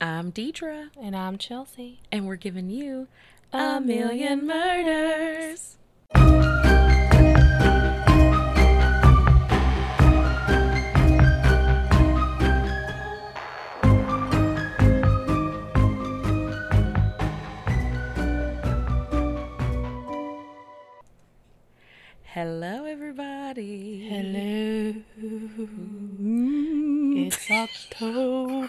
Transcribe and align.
I'm 0.00 0.30
Deidra, 0.32 0.90
And 1.00 1.16
I'm 1.16 1.38
Chelsea. 1.38 2.00
and 2.12 2.26
we're 2.26 2.36
giving 2.36 2.68
you 2.70 3.08
a 3.52 3.80
million 3.80 4.46
murders. 4.46 5.76
Hello, 22.24 22.84
everybody. 22.84 24.06
Hello. 24.08 24.94
It's 27.18 27.50
October. 27.50 28.68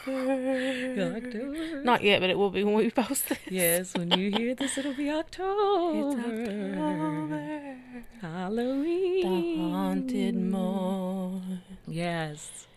October. 1.16 1.82
Not 1.84 2.04
yet, 2.04 2.21
but 2.21 2.29
it 2.29 2.38
will 2.38 2.50
be 2.50 2.64
when 2.64 2.75
we 2.75 2.89
post 3.04 3.29
this. 3.29 3.39
Yes, 3.50 3.93
when 3.93 4.11
you 4.11 4.32
hear 4.32 4.55
this, 4.55 4.78
it'll 4.78 4.93
be 4.93 5.10
October. 5.10 6.18
It's 6.19 6.25
October. 6.25 7.78
Halloween. 8.21 9.21
The 9.68 9.71
haunted 9.71 10.36
moon. 10.36 11.61
Yes. 11.88 12.68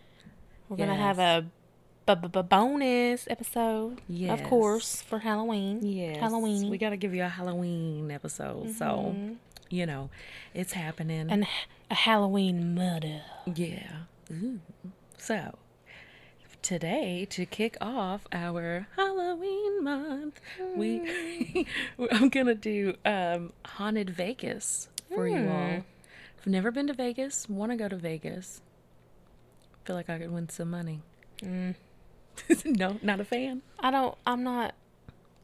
We're 0.69 0.77
gonna 0.77 0.95
have 0.95 1.19
a 1.19 1.45
b- 2.05 2.27
b- 2.27 2.41
bonus 2.41 3.27
episode, 3.29 4.01
Yes. 4.07 4.39
of 4.39 4.45
course, 4.47 5.01
for 5.01 5.19
Halloween. 5.19 5.79
Yes. 5.85 6.17
Halloween. 6.17 6.69
We 6.69 6.77
got 6.77 6.91
to 6.91 6.97
give 6.97 7.13
you 7.13 7.23
a 7.23 7.27
Halloween 7.27 8.09
episode. 8.11 8.71
So, 8.75 8.85
mm-hmm. 9.15 9.33
you 9.69 9.85
know, 9.85 10.09
it's 10.53 10.73
happening. 10.73 11.29
and 11.29 11.45
a 11.89 11.95
Halloween 11.95 12.73
murder. 12.75 13.21
yeah. 13.53 13.91
Ooh. 14.31 14.59
So, 15.21 15.59
today, 16.63 17.27
to 17.29 17.45
kick 17.45 17.77
off 17.79 18.25
our 18.31 18.87
Halloween 18.95 19.83
month, 19.83 20.41
we 20.75 21.67
I'm 22.11 22.29
going 22.29 22.47
to 22.47 22.55
do 22.55 22.95
um, 23.05 23.53
Haunted 23.63 24.09
Vegas 24.09 24.89
for 25.13 25.27
you 25.27 25.47
all. 25.47 25.85
I've 26.39 26.47
never 26.47 26.71
been 26.71 26.87
to 26.87 26.93
Vegas, 26.93 27.47
want 27.47 27.71
to 27.71 27.75
go 27.75 27.87
to 27.87 27.95
Vegas. 27.97 28.61
Feel 29.85 29.95
like 29.95 30.09
I 30.09 30.17
could 30.17 30.31
win 30.31 30.49
some 30.49 30.71
money. 30.71 31.01
no, 32.65 32.97
not 33.03 33.19
a 33.19 33.23
fan. 33.23 33.61
I 33.79 33.91
don't. 33.91 34.17
I'm 34.25 34.43
not. 34.43 34.73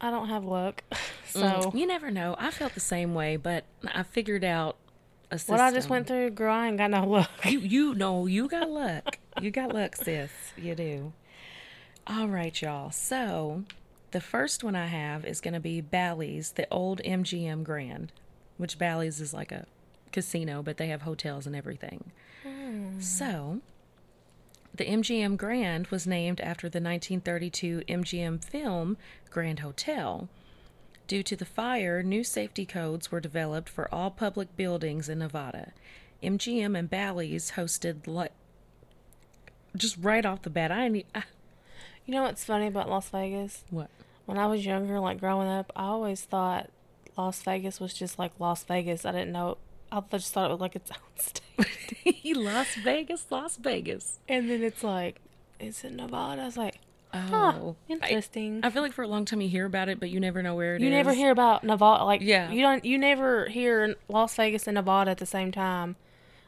I 0.01 0.09
don't 0.09 0.29
have 0.29 0.43
luck. 0.43 0.83
So 1.29 1.41
Mm, 1.41 1.77
you 1.77 1.85
never 1.85 2.09
know. 2.09 2.37
I 2.39 2.51
felt 2.51 2.73
the 2.73 2.79
same 2.79 3.13
way, 3.13 3.35
but 3.35 3.65
I 3.85 4.03
figured 4.03 4.45
out 4.45 4.77
a 5.29 5.37
system. 5.37 5.53
what 5.53 5.61
I 5.61 5.71
just 5.73 5.89
went 5.89 6.07
through, 6.07 6.29
girl, 6.31 6.53
I 6.53 6.69
ain't 6.69 6.77
got 6.77 6.89
no 6.89 7.05
luck. 7.05 7.29
You 7.45 7.59
you 7.59 7.93
know 7.93 8.25
you 8.27 8.47
got 8.47 8.69
luck. 8.69 9.19
You 9.41 9.51
got 9.51 9.73
luck, 9.73 9.95
sis. 9.95 10.31
You 10.57 10.75
do. 10.75 11.13
All 12.05 12.27
right, 12.27 12.59
y'all. 12.61 12.91
So 12.91 13.63
the 14.11 14.21
first 14.21 14.63
one 14.63 14.75
I 14.75 14.87
have 14.87 15.25
is 15.25 15.41
going 15.41 15.53
to 15.53 15.59
be 15.59 15.81
Bally's, 15.81 16.51
the 16.51 16.67
old 16.71 17.01
MGM 17.03 17.63
Grand, 17.63 18.11
which 18.57 18.79
Bally's 18.79 19.19
is 19.19 19.33
like 19.33 19.51
a 19.51 19.65
casino, 20.11 20.63
but 20.63 20.77
they 20.77 20.87
have 20.87 21.01
hotels 21.01 21.45
and 21.45 21.55
everything. 21.55 22.11
Hmm. 22.43 22.99
So 22.99 23.59
the 24.73 24.85
MGM 24.85 25.37
Grand 25.37 25.87
was 25.87 26.07
named 26.07 26.39
after 26.41 26.69
the 26.69 26.79
1932 26.79 27.81
MGM 27.89 28.43
film 28.43 28.97
Grand 29.29 29.59
Hotel. 29.59 30.29
Due 31.07 31.23
to 31.23 31.35
the 31.35 31.45
fire, 31.45 32.03
new 32.03 32.23
safety 32.23 32.65
codes 32.65 33.11
were 33.11 33.19
developed 33.19 33.69
for 33.69 33.93
all 33.93 34.11
public 34.11 34.55
buildings 34.55 35.09
in 35.09 35.19
Nevada. 35.19 35.71
MGM 36.21 36.77
and 36.77 36.89
Bally's 36.89 37.51
hosted 37.51 38.07
just 39.75 39.97
right 39.99 40.25
off 40.25 40.41
the 40.43 40.49
bat. 40.49 40.71
I 40.71 40.87
need 40.87 41.05
I, 41.13 41.23
You 42.05 42.13
know 42.13 42.23
what's 42.23 42.43
funny 42.45 42.67
about 42.67 42.89
Las 42.89 43.09
Vegas? 43.09 43.63
what? 43.69 43.89
When 44.25 44.37
I 44.37 44.45
was 44.47 44.65
younger, 44.65 44.99
like 44.99 45.19
growing 45.19 45.47
up, 45.47 45.71
I 45.75 45.83
always 45.85 46.21
thought 46.21 46.69
Las 47.17 47.41
Vegas 47.43 47.79
was 47.79 47.93
just 47.93 48.19
like 48.19 48.31
Las 48.39 48.63
Vegas. 48.63 49.05
I 49.05 49.11
didn't 49.11 49.31
know. 49.31 49.57
I 49.91 50.01
just 50.11 50.33
thought 50.33 50.49
it 50.49 50.53
was 50.53 50.59
like 50.61 50.75
its 50.75 50.91
own 50.91 50.97
state. 51.17 52.35
Las 52.35 52.75
Vegas, 52.83 53.25
Las 53.29 53.55
Vegas. 53.57 54.19
and 54.27 54.49
then 54.49 54.61
it's 54.63 54.83
like, 54.83 55.21
it's 55.59 55.83
in 55.83 55.95
Nevada. 55.95 56.41
I 56.41 56.45
was 56.45 56.57
like, 56.57 56.79
Oh, 57.13 57.19
huh, 57.19 57.71
I- 57.89 57.93
interesting. 57.93 58.59
I, 58.63 58.69
feel 58.69 58.81
like 58.81 58.91
for 58.91 59.01
a 59.01 59.07
long 59.07 59.23
time 59.23 59.39
you 59.39 59.47
hear 59.47 59.65
about 59.65 59.87
it, 59.87 59.97
but 59.97 60.09
you 60.09 60.19
never 60.19 60.43
know 60.43 60.55
where 60.55 60.75
it 60.75 60.81
is. 60.81 60.83
you 60.83 60.89
never 60.89 61.13
hear 61.13 61.31
about 61.31 61.63
Nevada. 61.63 62.03
Like, 62.03 62.19
Yeah. 62.21 62.51
you 62.51 62.61
don't. 62.61 62.83
You 62.83 62.97
never 62.97 63.45
hear 63.47 63.95
Las 64.09 64.35
Vegas 64.35 64.67
and 64.67 64.75
Nevada 64.75 65.11
at 65.11 65.17
the 65.17 65.25
same 65.25 65.53
time. 65.53 65.95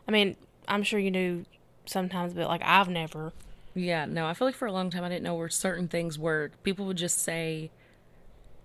I 0.06 0.12
mean, 0.12 0.36
I'm 0.68 0.84
sure 0.84 1.00
you 1.00 1.12
knew 1.12 1.46
sometimes, 1.90 2.34
but 2.34 2.48
like 2.48 2.62
I've 2.64 2.90
never. 2.90 3.34
Yeah, 3.76 4.06
no, 4.06 4.26
I 4.26 4.34
feel 4.34 4.48
like 4.48 4.56
for 4.56 4.68
a 4.68 4.72
long 4.72 4.90
time 4.90 5.04
I 5.04 5.10
didn't 5.10 5.24
know 5.24 5.36
where 5.36 5.50
certain 5.50 5.88
things 5.88 6.18
were. 6.18 6.52
People 6.64 6.86
would 6.86 6.98
just 6.98 7.20
say 7.20 7.70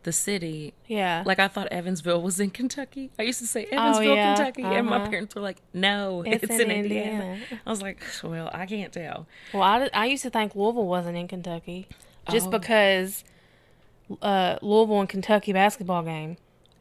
the 0.03 0.12
city. 0.12 0.75
Yeah. 0.87 1.23
Like 1.27 1.39
I 1.39 1.49
thought 1.49 1.69
Evansville 1.69 2.23
was 2.23 2.39
in 2.41 2.51
Kentucky. 2.51 3.11
I 3.19 3.23
used 3.23 3.41
to 3.41 3.47
say 3.47 3.65
Evansville, 3.71 4.12
Oh, 4.12 4.15
yeah, 4.15 4.35
Kentucky, 4.35 4.62
and 4.62 4.87
my 4.87 4.97
uh-huh. 4.97 5.09
parents 5.11 5.35
were 5.35 5.41
like, 5.41 5.59
"No, 5.73 6.23
It's 6.27 6.45
it's, 6.45 6.55
in 6.55 6.71
in, 6.71 6.71
Indiana. 6.71 7.11
Indiana. 7.11 7.61
I 7.67 7.71
was 7.71 7.83
like, 7.83 8.03
"Well, 8.23 8.51
I 8.53 8.67
can't 8.67 8.93
tell." 8.93 9.27
Well, 9.53 9.62
I, 9.62 9.89
I 9.93 10.06
used 10.06 10.23
to 10.23 10.31
think 10.31 10.55
Louisville 10.55 10.87
wasn't 10.87 11.17
in 11.17 11.29
Kentucky, 11.29 11.89
just 12.31 12.49
Oh. 12.49 12.51
because 12.51 13.25
uh, 14.23 14.59
Louisville 14.62 15.01
and 15.01 15.09
Kentucky 15.09 15.53
basketball 15.53 16.03
game. 16.03 16.37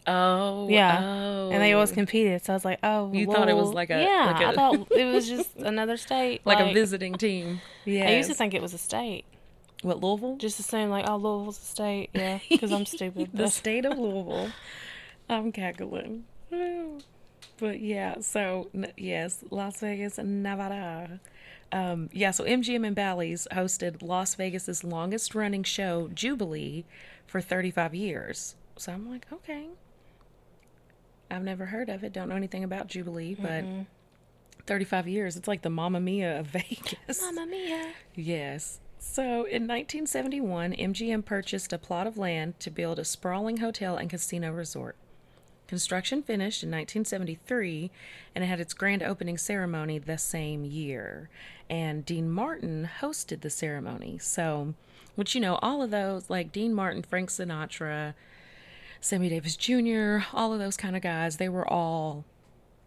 Oh, 0.06 0.68
Yeah, 0.69 1.00
oh. 1.02 1.50
and 1.52 1.62
they 1.62 1.74
always 1.74 1.91
competed. 1.91 2.44
So 2.44 2.53
I 2.53 2.56
was 2.56 2.66
like, 2.66 2.80
oh, 2.84 3.12
You 3.14 3.25
thought 3.25 3.47
it 3.50 3.56
was 3.56 3.69
like 3.74 3.90
a- 3.90 4.02
yeah. 4.03 4.25
like 4.34 4.41
I 4.46 4.52
a- 4.52 4.53
thought 4.56 4.91
it 4.91 5.06
was 5.14 5.28
just 5.28 5.56
another 5.58 5.96
state, 5.97 6.41
like, 6.46 6.59
a 6.59 6.74
visiting 6.74 7.14
team. 7.16 7.62
Yeah, 7.86 8.09
I 8.09 8.16
used 8.16 8.30
to 8.30 8.36
think 8.36 8.53
it 8.53 8.62
was 8.62 8.74
a 8.74 8.78
state. 8.78 9.25
what 9.81 10.02
Louisville, 10.02 10.38
Just 10.38 10.59
assume 10.59 10.90
like, 10.90 11.06
oh, 11.09 11.16
Louisville's 11.18 11.58
a 11.62 11.66
state. 11.66 12.09
Yeah, 12.13 12.40
because 12.50 12.72
I'm 12.72 12.86
stupid. 12.86 13.30
the 13.34 13.44
but- 13.44 13.52
state 13.52 13.86
of 13.86 13.97
Louisville. 13.97 14.52
I'm 15.30 15.52
cackling. 15.53 16.25
But 17.59 17.80
yeah, 17.80 18.19
so 18.19 18.69
yes, 18.97 19.44
Las 19.52 19.80
Vegas, 19.80 20.18
Nevada. 20.18 21.19
Um, 21.72 22.09
yeah, 22.12 22.31
so 22.31 22.44
MGM 22.44 22.86
and 22.86 22.96
Bally's 22.96 23.47
hosted 23.52 24.02
Las 24.03 24.36
Vegas's 24.36 24.84
longest 24.84 25.34
running 25.34 25.63
show, 25.63 26.09
Jubilee, 26.13 26.86
for 27.25 27.42
35 27.42 27.96
years. 27.96 28.56
So 28.78 28.92
I'm 28.92 29.09
like, 29.09 29.25
okay. 29.31 29.68
I've 31.34 31.44
never 31.44 31.66
heard 31.66 31.90
of 31.90 32.04
it, 32.04 32.14
don't 32.14 32.30
know 32.30 32.36
anything 32.36 32.64
about 32.64 32.88
Jubilee, 32.88 33.36
but 33.36 33.64
mm-hmm. 33.64 33.82
35 34.66 35.08
years, 35.08 35.36
it's 35.36 35.48
like 35.48 35.62
the 35.62 35.70
Mamma 35.70 36.00
Mia 36.00 36.40
of 36.40 36.48
Vegas. 36.52 37.22
Mamma 37.22 37.46
mia. 37.46 37.92
Yes. 38.16 38.80
So 39.00 39.24
in 39.24 39.68
1971, 39.68 40.74
MGM 40.74 41.26
purchased 41.26 41.74
a 41.74 41.78
plot 41.78 42.08
of 42.08 42.18
land 42.18 42.60
to 42.62 42.72
build 42.72 43.00
a 43.00 43.06
sprawling 43.06 43.58
hotel 43.58 43.98
and 43.98 44.10
casino 44.10 44.52
resort. 44.52 44.96
Construction 45.68 46.22
finished 46.24 46.64
in 46.64 46.70
1973 46.70 47.92
and 48.34 48.44
it 48.44 48.48
had 48.48 48.60
its 48.60 48.74
grand 48.74 49.04
opening 49.04 49.38
ceremony 49.38 50.00
the 50.00 50.18
same 50.18 50.64
year. 50.64 51.30
And 51.70 52.06
Dean 52.06 52.30
Martin 52.30 52.90
hosted 53.02 53.42
the 53.42 53.50
ceremony. 53.50 54.18
So, 54.20 54.74
which 55.16 55.36
you 55.36 55.42
know, 55.42 55.56
all 55.62 55.82
of 55.82 55.92
those, 55.92 56.30
like 56.30 56.52
Dean 56.52 56.74
Martin, 56.74 57.02
Frank 57.02 57.30
Sinatra, 57.30 58.14
Sammy 59.03 59.28
Davis 59.28 59.58
Jr., 59.58 60.19
all 60.31 60.53
of 60.53 60.59
those 60.59 60.78
kind 60.78 60.96
of 60.96 61.02
guys, 61.02 61.36
they 61.36 61.50
were 61.50 61.68
all 61.68 62.24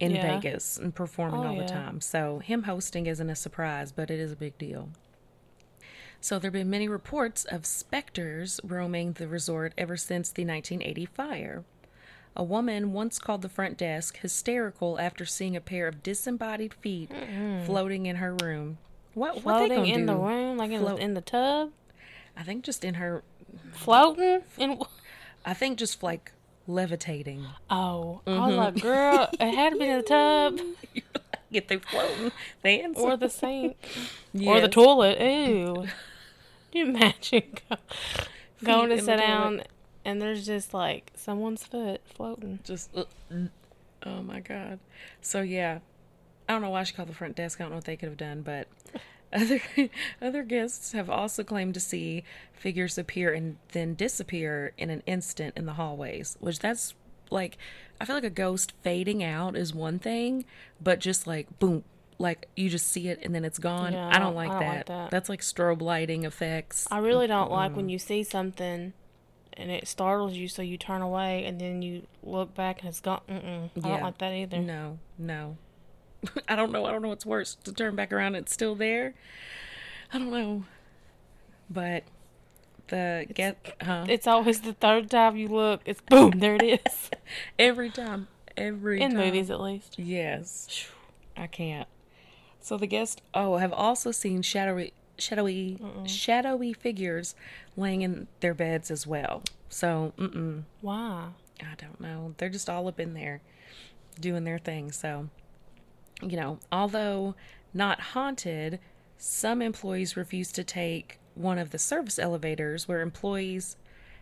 in 0.00 0.12
Yeah. 0.12 0.36
Vegas 0.40 0.78
and 0.78 0.94
performing 0.94 1.40
Oh, 1.40 1.46
all 1.48 1.54
yeah. 1.56 1.62
the 1.62 1.68
time. 1.68 2.00
So, 2.00 2.38
him 2.38 2.62
hosting 2.62 3.04
isn't 3.06 3.28
a 3.28 3.36
surprise, 3.36 3.92
but 3.92 4.10
it 4.10 4.18
is 4.18 4.32
a 4.32 4.36
big 4.36 4.56
deal. 4.56 4.88
So, 6.22 6.38
there 6.38 6.48
have 6.48 6.54
been 6.54 6.70
many 6.70 6.88
reports 6.88 7.44
of 7.44 7.66
specters 7.66 8.60
roaming 8.64 9.12
the 9.12 9.28
resort 9.28 9.74
ever 9.76 9.98
since 9.98 10.30
the 10.30 10.44
1980 10.46 11.04
fire. 11.04 11.64
A 12.34 12.42
woman 12.42 12.94
once 12.94 13.18
called 13.18 13.42
the 13.42 13.48
front 13.50 13.76
desk 13.76 14.16
hysterical 14.18 14.98
after 14.98 15.26
seeing 15.26 15.54
a 15.54 15.60
pair 15.60 15.86
of 15.86 16.02
disembodied 16.02 16.72
feet 16.72 17.10
floating 17.66 18.06
in 18.06 18.16
her 18.16 18.34
room. 18.42 18.78
What, 19.12 19.36
what 19.44 19.60
they 19.60 19.66
Floating 19.68 19.76
gonna 19.76 19.88
in 19.88 20.00
do? 20.00 20.06
the 20.06 20.16
room, 20.16 20.56
like 20.56 20.70
in, 20.70 20.80
Float- 20.80 21.00
in 21.00 21.12
the 21.12 21.20
tub, 21.20 21.72
I 22.36 22.42
think 22.42 22.64
just 22.64 22.84
in 22.84 22.94
her. 22.94 23.22
floating. 23.72 24.42
In, 24.58 24.78
I 25.46 25.54
think 25.54 25.78
just 25.78 26.02
like 26.02 26.32
levitating. 26.66 27.46
oh, 27.70 28.20
I 28.26 28.46
was 28.48 28.56
like, 28.56 28.82
girl, 28.82 29.28
it 29.32 29.54
had 29.54 29.72
to 29.72 29.78
be 29.78 29.86
in 29.88 29.96
the 29.98 30.02
tub 30.02 30.60
Get 31.52 31.68
they 31.68 31.78
floating, 31.78 32.32
they 32.62 32.84
or 32.94 33.16
the 33.16 33.30
sink. 33.30 33.76
or 34.44 34.60
the 34.60 34.68
toilet. 34.68 35.20
Ew. 35.20 35.86
You 36.72 36.84
imagine 36.86 37.44
go, 37.70 37.76
going 38.64 38.90
to 38.90 38.98
sit 38.98 39.06
toilet. 39.06 39.16
down 39.18 39.62
and 40.04 40.20
there's 40.20 40.44
just 40.44 40.74
like 40.74 41.12
someone's 41.14 41.64
foot 41.64 42.00
floating? 42.04 42.58
just 42.64 42.90
uh, 42.96 43.04
oh 44.04 44.22
my 44.22 44.40
god 44.40 44.78
so 45.22 45.40
yeah 45.40 45.78
i 46.48 46.52
don't 46.52 46.62
know 46.62 46.68
why 46.70 46.82
she 46.82 46.92
called 46.94 47.08
the 47.08 47.14
front 47.14 47.34
desk 47.34 47.60
i 47.60 47.64
don't 47.64 47.70
know 47.70 47.76
what 47.76 47.84
they 47.86 47.96
could 47.96 48.08
have 48.08 48.18
done 48.18 48.42
but 48.42 48.68
other 49.36 49.60
other 50.22 50.42
guests 50.42 50.92
have 50.92 51.08
also 51.10 51.44
claimed 51.44 51.74
to 51.74 51.80
see 51.80 52.24
figures 52.52 52.98
appear 52.98 53.32
and 53.32 53.56
then 53.72 53.94
disappear 53.94 54.72
in 54.78 54.90
an 54.90 55.02
instant 55.06 55.56
in 55.56 55.66
the 55.66 55.74
hallways 55.74 56.36
which 56.40 56.58
that's 56.58 56.94
like 57.30 57.58
i 58.00 58.04
feel 58.04 58.16
like 58.16 58.24
a 58.24 58.30
ghost 58.30 58.72
fading 58.82 59.22
out 59.22 59.56
is 59.56 59.74
one 59.74 59.98
thing 59.98 60.44
but 60.80 60.98
just 61.00 61.26
like 61.26 61.58
boom 61.58 61.84
like 62.18 62.48
you 62.56 62.70
just 62.70 62.86
see 62.86 63.08
it 63.08 63.18
and 63.22 63.34
then 63.34 63.44
it's 63.44 63.58
gone. 63.58 63.92
Yeah, 63.92 64.08
I 64.10 64.18
don't 64.18 64.34
like 64.34 64.48
I 64.48 64.52
don't 64.52 64.60
that. 64.62 64.76
like 64.76 64.86
that. 64.86 65.10
That's 65.10 65.28
like 65.28 65.42
strobe 65.42 65.82
lighting 65.82 66.24
effects. 66.24 66.88
I 66.90 66.96
really 66.96 67.26
don't 67.26 67.50
like 67.50 67.76
when 67.76 67.90
you 67.90 67.98
see 67.98 68.22
something 68.22 68.94
and 69.52 69.70
it 69.70 69.86
startles 69.86 70.32
you, 70.32 70.48
so 70.48 70.62
you 70.62 70.78
turn 70.78 71.02
away 71.02 71.44
and 71.44 71.60
then 71.60 71.82
you 71.82 72.06
look 72.22 72.54
back 72.54 72.80
and 72.80 72.88
it's 72.88 73.00
gone. 73.00 73.20
Mm-mm. 73.28 73.64
I 73.84 73.86
Yeah. 73.88 73.94
don't 73.96 74.02
like 74.02 74.16
that 74.16 74.32
either. 74.32 74.56
No, 74.58 74.98
no. 75.18 75.58
I 76.48 76.56
don't 76.56 76.72
know. 76.72 76.84
I 76.84 76.92
don't 76.92 77.02
know 77.02 77.08
what's 77.08 77.26
worse 77.26 77.56
to 77.64 77.72
turn 77.72 77.94
back 77.96 78.12
around 78.12 78.34
and 78.34 78.44
it's 78.44 78.52
still 78.52 78.74
there. 78.74 79.14
I 80.12 80.18
don't 80.18 80.30
know. 80.30 80.64
But 81.68 82.04
the 82.88 83.26
get 83.32 83.74
huh? 83.82 84.06
It's 84.08 84.26
always 84.26 84.60
the 84.60 84.72
third 84.72 85.10
time 85.10 85.36
you 85.36 85.48
look, 85.48 85.80
it's 85.84 86.00
boom, 86.00 86.32
there 86.36 86.54
it 86.54 86.62
is. 86.86 87.10
every 87.58 87.90
time, 87.90 88.28
every 88.56 89.00
In 89.00 89.12
time. 89.12 89.20
movies, 89.20 89.50
at 89.50 89.60
least. 89.60 89.98
Yes, 89.98 90.86
I 91.36 91.46
can't. 91.48 91.88
So 92.60 92.76
the 92.76 92.86
guests 92.86 93.20
oh 93.34 93.54
I 93.54 93.60
have 93.60 93.72
also 93.72 94.10
seen 94.12 94.42
shadowy 94.42 94.92
shadowy 95.18 95.78
shadowy 96.06 96.72
figures 96.72 97.34
laying 97.76 98.02
in 98.02 98.28
their 98.40 98.54
beds 98.54 98.90
as 98.90 99.06
well. 99.06 99.42
So 99.68 100.12
mm-mm, 100.18 100.62
Why? 100.80 101.28
I 101.60 101.74
don't 101.76 102.00
know. 102.00 102.34
They're 102.38 102.48
just 102.48 102.68
all 102.70 102.86
up 102.86 103.00
in 103.00 103.14
there 103.14 103.40
doing 104.20 104.44
their 104.44 104.58
thing. 104.58 104.92
So, 104.92 105.28
you 106.22 106.36
know, 106.36 106.58
although 106.72 107.34
not 107.74 108.00
haunted, 108.00 108.78
some 109.18 109.60
employees 109.62 110.16
refuse 110.16 110.50
to 110.52 110.64
take 110.64 111.18
one 111.34 111.58
of 111.58 111.70
the 111.70 111.78
service 111.78 112.18
elevators 112.18 112.88
where 112.88 113.00
employees 113.00 113.76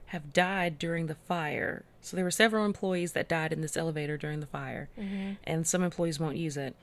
have 0.06 0.32
died 0.32 0.78
during 0.78 1.06
the 1.06 1.14
fire. 1.14 1.84
So 2.00 2.16
there 2.16 2.24
were 2.24 2.30
several 2.30 2.64
employees 2.64 3.12
that 3.12 3.28
died 3.28 3.52
in 3.52 3.60
this 3.60 3.76
elevator 3.76 4.16
during 4.16 4.40
the 4.40 4.46
fire, 4.46 4.88
and 5.44 5.66
some 5.66 5.82
employees 5.82 6.20
won't 6.20 6.36
use 6.36 6.56
it. 6.56 6.74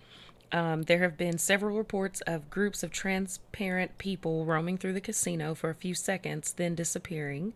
Um, 0.51 0.83
there 0.83 0.99
have 0.99 1.17
been 1.17 1.37
several 1.37 1.77
reports 1.77 2.21
of 2.21 2.49
groups 2.49 2.83
of 2.83 2.91
transparent 2.91 3.97
people 3.97 4.45
roaming 4.45 4.77
through 4.77 4.93
the 4.93 5.01
casino 5.01 5.53
for 5.55 5.69
a 5.69 5.75
few 5.75 5.93
seconds, 5.93 6.53
then 6.53 6.75
disappearing. 6.75 7.53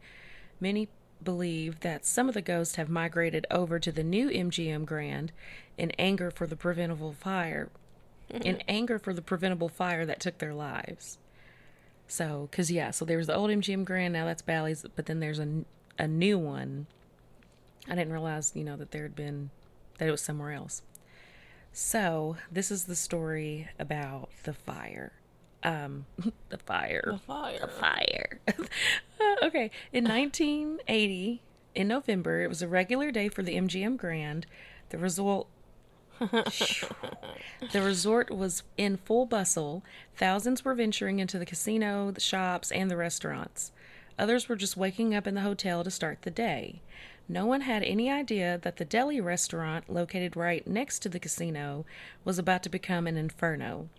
Many 0.62 0.88
believe 1.24 1.80
that 1.82 2.06
some 2.06 2.28
of 2.28 2.34
the 2.34 2.42
ghosts 2.42 2.76
have 2.76 2.90
migrated 2.90 3.46
over 3.50 3.80
to 3.80 3.92
the 3.92 4.04
new 4.04 4.30
MGM 4.30 4.86
Grand 4.86 5.32
in 5.78 5.92
anger 5.92 6.32
for 6.32 6.48
the 6.48 6.56
preventable 6.56 7.14
fire, 7.14 7.70
mm-hmm. 8.32 8.44
in 8.44 8.62
anger 8.68 9.00
for 9.00 9.14
the 9.14 9.22
preventable 9.22 9.70
fire 9.70 10.06
that 10.06 10.20
took 10.20 10.38
their 10.38 10.54
lives. 10.54 11.18
So, 12.08 12.48
because 12.52 12.72
yeah, 12.72 12.92
so 12.92 13.06
there 13.06 13.18
was 13.18 13.28
the 13.28 13.36
old 13.36 13.50
MGM 13.50 13.86
Grand, 13.86 14.14
now 14.14 14.26
that's 14.26 14.42
Bally's, 14.42 14.86
but 14.96 15.08
then 15.08 15.20
there's 15.20 15.40
a, 15.40 15.66
a 15.98 16.08
new 16.08 16.38
one. 16.38 16.88
I 17.88 17.96
didn't 17.96 18.14
realize, 18.14 18.52
you 18.56 18.64
know, 18.64 18.78
that 18.78 18.92
there 18.92 19.04
had 19.04 19.16
been, 19.16 19.50
that 19.98 20.08
it 20.08 20.12
was 20.12 20.22
somewhere 20.22 20.52
else. 20.52 20.82
So, 21.72 22.38
this 22.52 22.72
is 22.72 22.86
the 22.86 22.96
story 22.96 23.68
about 23.80 24.30
the 24.44 24.54
fire. 24.54 25.12
Um, 25.66 26.06
the 26.50 26.58
fire 26.60 27.04
The 27.12 27.18
fire. 27.18 27.60
The 27.60 27.68
fire. 27.68 28.40
Uh, 29.18 29.46
okay. 29.46 29.72
In 29.94 30.04
1980, 30.10 31.42
in 31.74 31.88
November, 31.88 32.42
it 32.42 32.50
was 32.50 32.62
a 32.62 32.68
regular 32.68 33.12
day 33.12 33.30
for 33.30 33.44
the 33.44 33.56
MGM 33.56 33.96
Grand. 33.96 34.46
The 34.90 34.98
result. 34.98 35.48
the 36.20 37.82
resort 37.82 38.30
was 38.30 38.64
in 38.78 38.98
full 38.98 39.26
bustle. 39.26 39.84
Thousands 40.18 40.66
were 40.66 40.74
venturing 40.74 41.20
into 41.20 41.40
the 41.40 41.46
casino, 41.46 42.12
the 42.12 42.20
shops, 42.20 42.72
and 42.74 42.92
the 42.92 42.98
restaurants. 42.98 43.72
Others 44.20 44.50
were 44.50 44.58
just 44.58 44.76
waking 44.76 45.16
up 45.16 45.28
in 45.28 45.36
the 45.36 45.42
hotel 45.42 45.84
to 45.86 45.92
start 45.92 46.22
the 46.24 46.32
day. 46.32 46.82
No 47.28 47.46
one 47.46 47.62
had 47.62 47.84
any 47.84 48.12
idea 48.12 48.60
that 48.64 48.76
the 48.78 48.86
deli 48.86 49.20
restaurant, 49.22 49.90
located 49.90 50.36
right 50.36 50.66
next 50.68 51.00
to 51.00 51.10
the 51.10 51.20
casino, 51.20 51.86
was 52.26 52.38
about 52.38 52.64
to 52.64 52.70
become 52.70 53.08
an 53.08 53.18
inferno. 53.18 53.90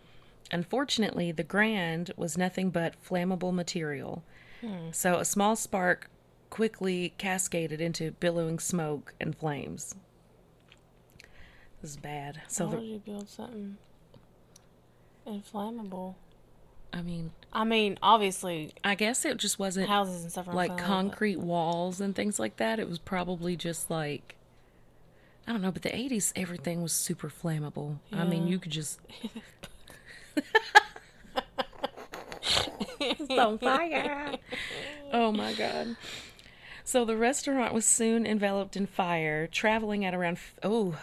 Unfortunately, 0.50 1.32
the 1.32 1.43
Grand 1.43 2.12
was 2.16 2.38
nothing 2.38 2.70
but 2.70 2.94
flammable 3.02 3.52
material. 3.52 4.22
Hmm. 4.60 4.90
So 4.93 5.19
a 5.19 5.25
small 5.25 5.56
spark 5.56 6.10
quickly 6.50 7.14
cascaded 7.19 7.81
into 7.81 8.12
billowing 8.12 8.58
smoke 8.58 9.14
and 9.20 9.37
flames. 9.37 9.94
This 11.82 11.93
is 11.93 11.96
bad. 11.96 12.43
So 12.48 12.66
Why 12.66 12.70
the, 12.70 12.76
would 12.76 12.87
you 12.87 12.98
build 12.98 13.28
something 13.28 13.76
inflammable? 15.26 16.16
I 16.93 17.02
mean, 17.02 17.32
I 17.52 17.64
mean, 17.64 17.98
obviously, 18.02 18.72
I 18.82 18.94
guess 18.94 19.25
it 19.25 19.37
just 19.37 19.58
wasn't 19.58 19.88
houses 19.88 20.22
and 20.22 20.32
stuff 20.32 20.46
like 20.46 20.70
inflammable, 20.70 20.76
but- 20.76 20.87
concrete 20.87 21.40
walls 21.40 22.00
and 22.00 22.14
things 22.14 22.38
like 22.38 22.56
that. 22.56 22.78
It 22.78 22.88
was 22.88 22.98
probably 22.98 23.56
just 23.56 23.90
like 23.90 24.37
I 25.46 25.52
don't 25.52 25.62
know, 25.62 25.70
but 25.70 25.82
the 25.82 25.90
80s 25.90 26.32
everything 26.34 26.82
was 26.82 26.93
super 26.93 27.28
flammable. 27.28 27.98
I 28.12 28.25
mean, 28.25 28.48
you 28.48 28.58
could 28.58 28.72
just 28.72 28.98
It's 33.00 33.30
on 33.30 33.58
fire. 33.58 34.36
oh 35.12 35.32
my 35.32 35.52
god. 35.54 35.96
So 36.84 37.04
the 37.04 37.16
restaurant 37.16 37.74
was 37.74 37.84
soon 37.84 38.26
enveloped 38.26 38.76
in 38.76 38.86
fire, 38.86 39.46
traveling 39.46 40.04
at 40.04 40.14
around 40.14 40.38
oh 40.62 40.96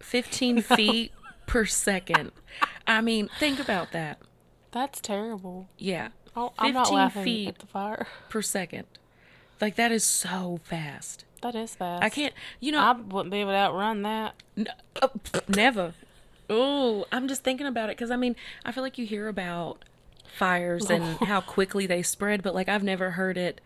15 0.00 0.62
feet 0.76 1.12
per 1.46 1.64
second. 1.64 2.32
I 2.86 3.00
mean, 3.00 3.28
think 3.38 3.58
about 3.60 3.92
that. 3.92 4.18
That's 4.72 5.00
terrible. 5.00 5.68
Yeah. 5.78 6.08
Oh, 6.36 6.52
I'm 6.58 6.74
not 6.74 6.86
15 6.86 6.96
laughing 6.96 7.24
feet. 7.24 7.48
at 7.48 7.58
the 7.60 7.66
fire. 7.66 8.06
per 8.28 8.42
second. 8.42 8.86
Like 9.60 9.76
that 9.76 9.90
is 9.92 10.04
so 10.04 10.60
fast. 10.64 11.24
That 11.40 11.54
is 11.54 11.74
fast. 11.74 12.02
I 12.02 12.10
can't, 12.10 12.34
you 12.60 12.72
know, 12.72 12.80
I 12.80 12.92
wouldn't 12.92 13.30
be 13.30 13.40
able 13.40 13.52
to 13.52 13.56
outrun 13.56 14.02
that. 14.02 14.34
n- 14.56 14.66
uh, 15.00 15.08
pff, 15.08 15.48
never. 15.56 15.94
Oh, 16.48 17.06
I'm 17.10 17.28
just 17.28 17.42
thinking 17.42 17.66
about 17.66 17.90
it 17.90 17.96
because 17.96 18.10
I 18.10 18.16
mean, 18.16 18.36
I 18.64 18.72
feel 18.72 18.82
like 18.82 18.98
you 18.98 19.06
hear 19.06 19.28
about 19.28 19.84
fires 20.36 20.90
and 20.90 21.04
how 21.20 21.40
quickly 21.40 21.86
they 21.86 22.02
spread, 22.02 22.42
but 22.42 22.54
like 22.54 22.68
I've 22.68 22.84
never 22.84 23.12
heard 23.12 23.36
it 23.36 23.60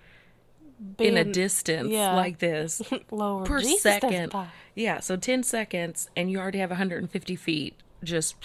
in 0.99 1.17
a 1.17 1.25
distance 1.25 1.91
yeah. 1.91 2.15
like 2.15 2.39
this 2.39 2.81
lower 3.11 3.45
per 3.45 3.61
Jesus, 3.61 3.83
second. 3.83 4.35
Yeah, 4.75 5.01
so 5.01 5.17
10 5.17 5.43
seconds 5.43 6.09
and 6.17 6.31
you 6.31 6.39
already 6.39 6.59
have 6.59 6.71
150 6.71 7.37
feet 7.37 7.75
just 8.03 8.37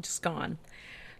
just 0.00 0.22
gone. 0.22 0.58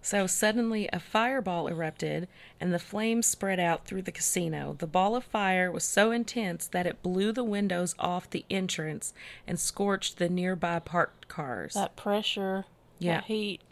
So 0.06 0.28
suddenly 0.28 0.88
a 0.92 1.00
fireball 1.00 1.66
erupted 1.66 2.28
and 2.60 2.72
the 2.72 2.78
flames 2.78 3.26
spread 3.26 3.58
out 3.58 3.86
through 3.86 4.02
the 4.02 4.12
casino. 4.12 4.76
The 4.78 4.86
ball 4.86 5.16
of 5.16 5.24
fire 5.24 5.68
was 5.68 5.82
so 5.82 6.12
intense 6.12 6.68
that 6.68 6.86
it 6.86 7.02
blew 7.02 7.32
the 7.32 7.42
windows 7.42 7.96
off 7.98 8.30
the 8.30 8.44
entrance 8.48 9.12
and 9.48 9.58
scorched 9.58 10.18
the 10.18 10.28
nearby 10.28 10.78
parked 10.78 11.26
cars. 11.26 11.74
That 11.74 11.96
pressure, 11.96 12.66
Yeah. 13.00 13.14
that 13.16 13.24
heat. 13.24 13.62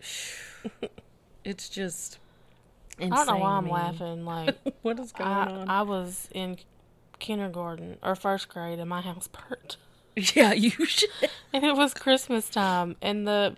it's 1.45 1.69
just 1.69 2.19
insane. 2.99 3.13
I 3.13 3.17
don't 3.19 3.27
know 3.29 3.37
why 3.37 3.51
I'm 3.57 3.69
laughing. 3.71 4.25
Like 4.25 4.57
What 4.83 4.99
is 4.99 5.13
going 5.13 5.31
I, 5.31 5.47
on? 5.47 5.69
I 5.69 5.83
was 5.83 6.29
in 6.33 6.59
kindergarten 7.21 7.99
or 8.03 8.17
first 8.17 8.49
grade, 8.49 8.81
and 8.81 8.91
my 8.91 9.03
house 9.03 9.29
burnt, 9.49 9.77
yeah, 10.17 10.53
you 10.53 10.71
should. 10.87 11.11
and 11.53 11.63
it 11.63 11.77
was 11.77 11.95
Christmas 11.95 12.49
time, 12.49 12.97
and 13.01 13.25
the 13.25 13.57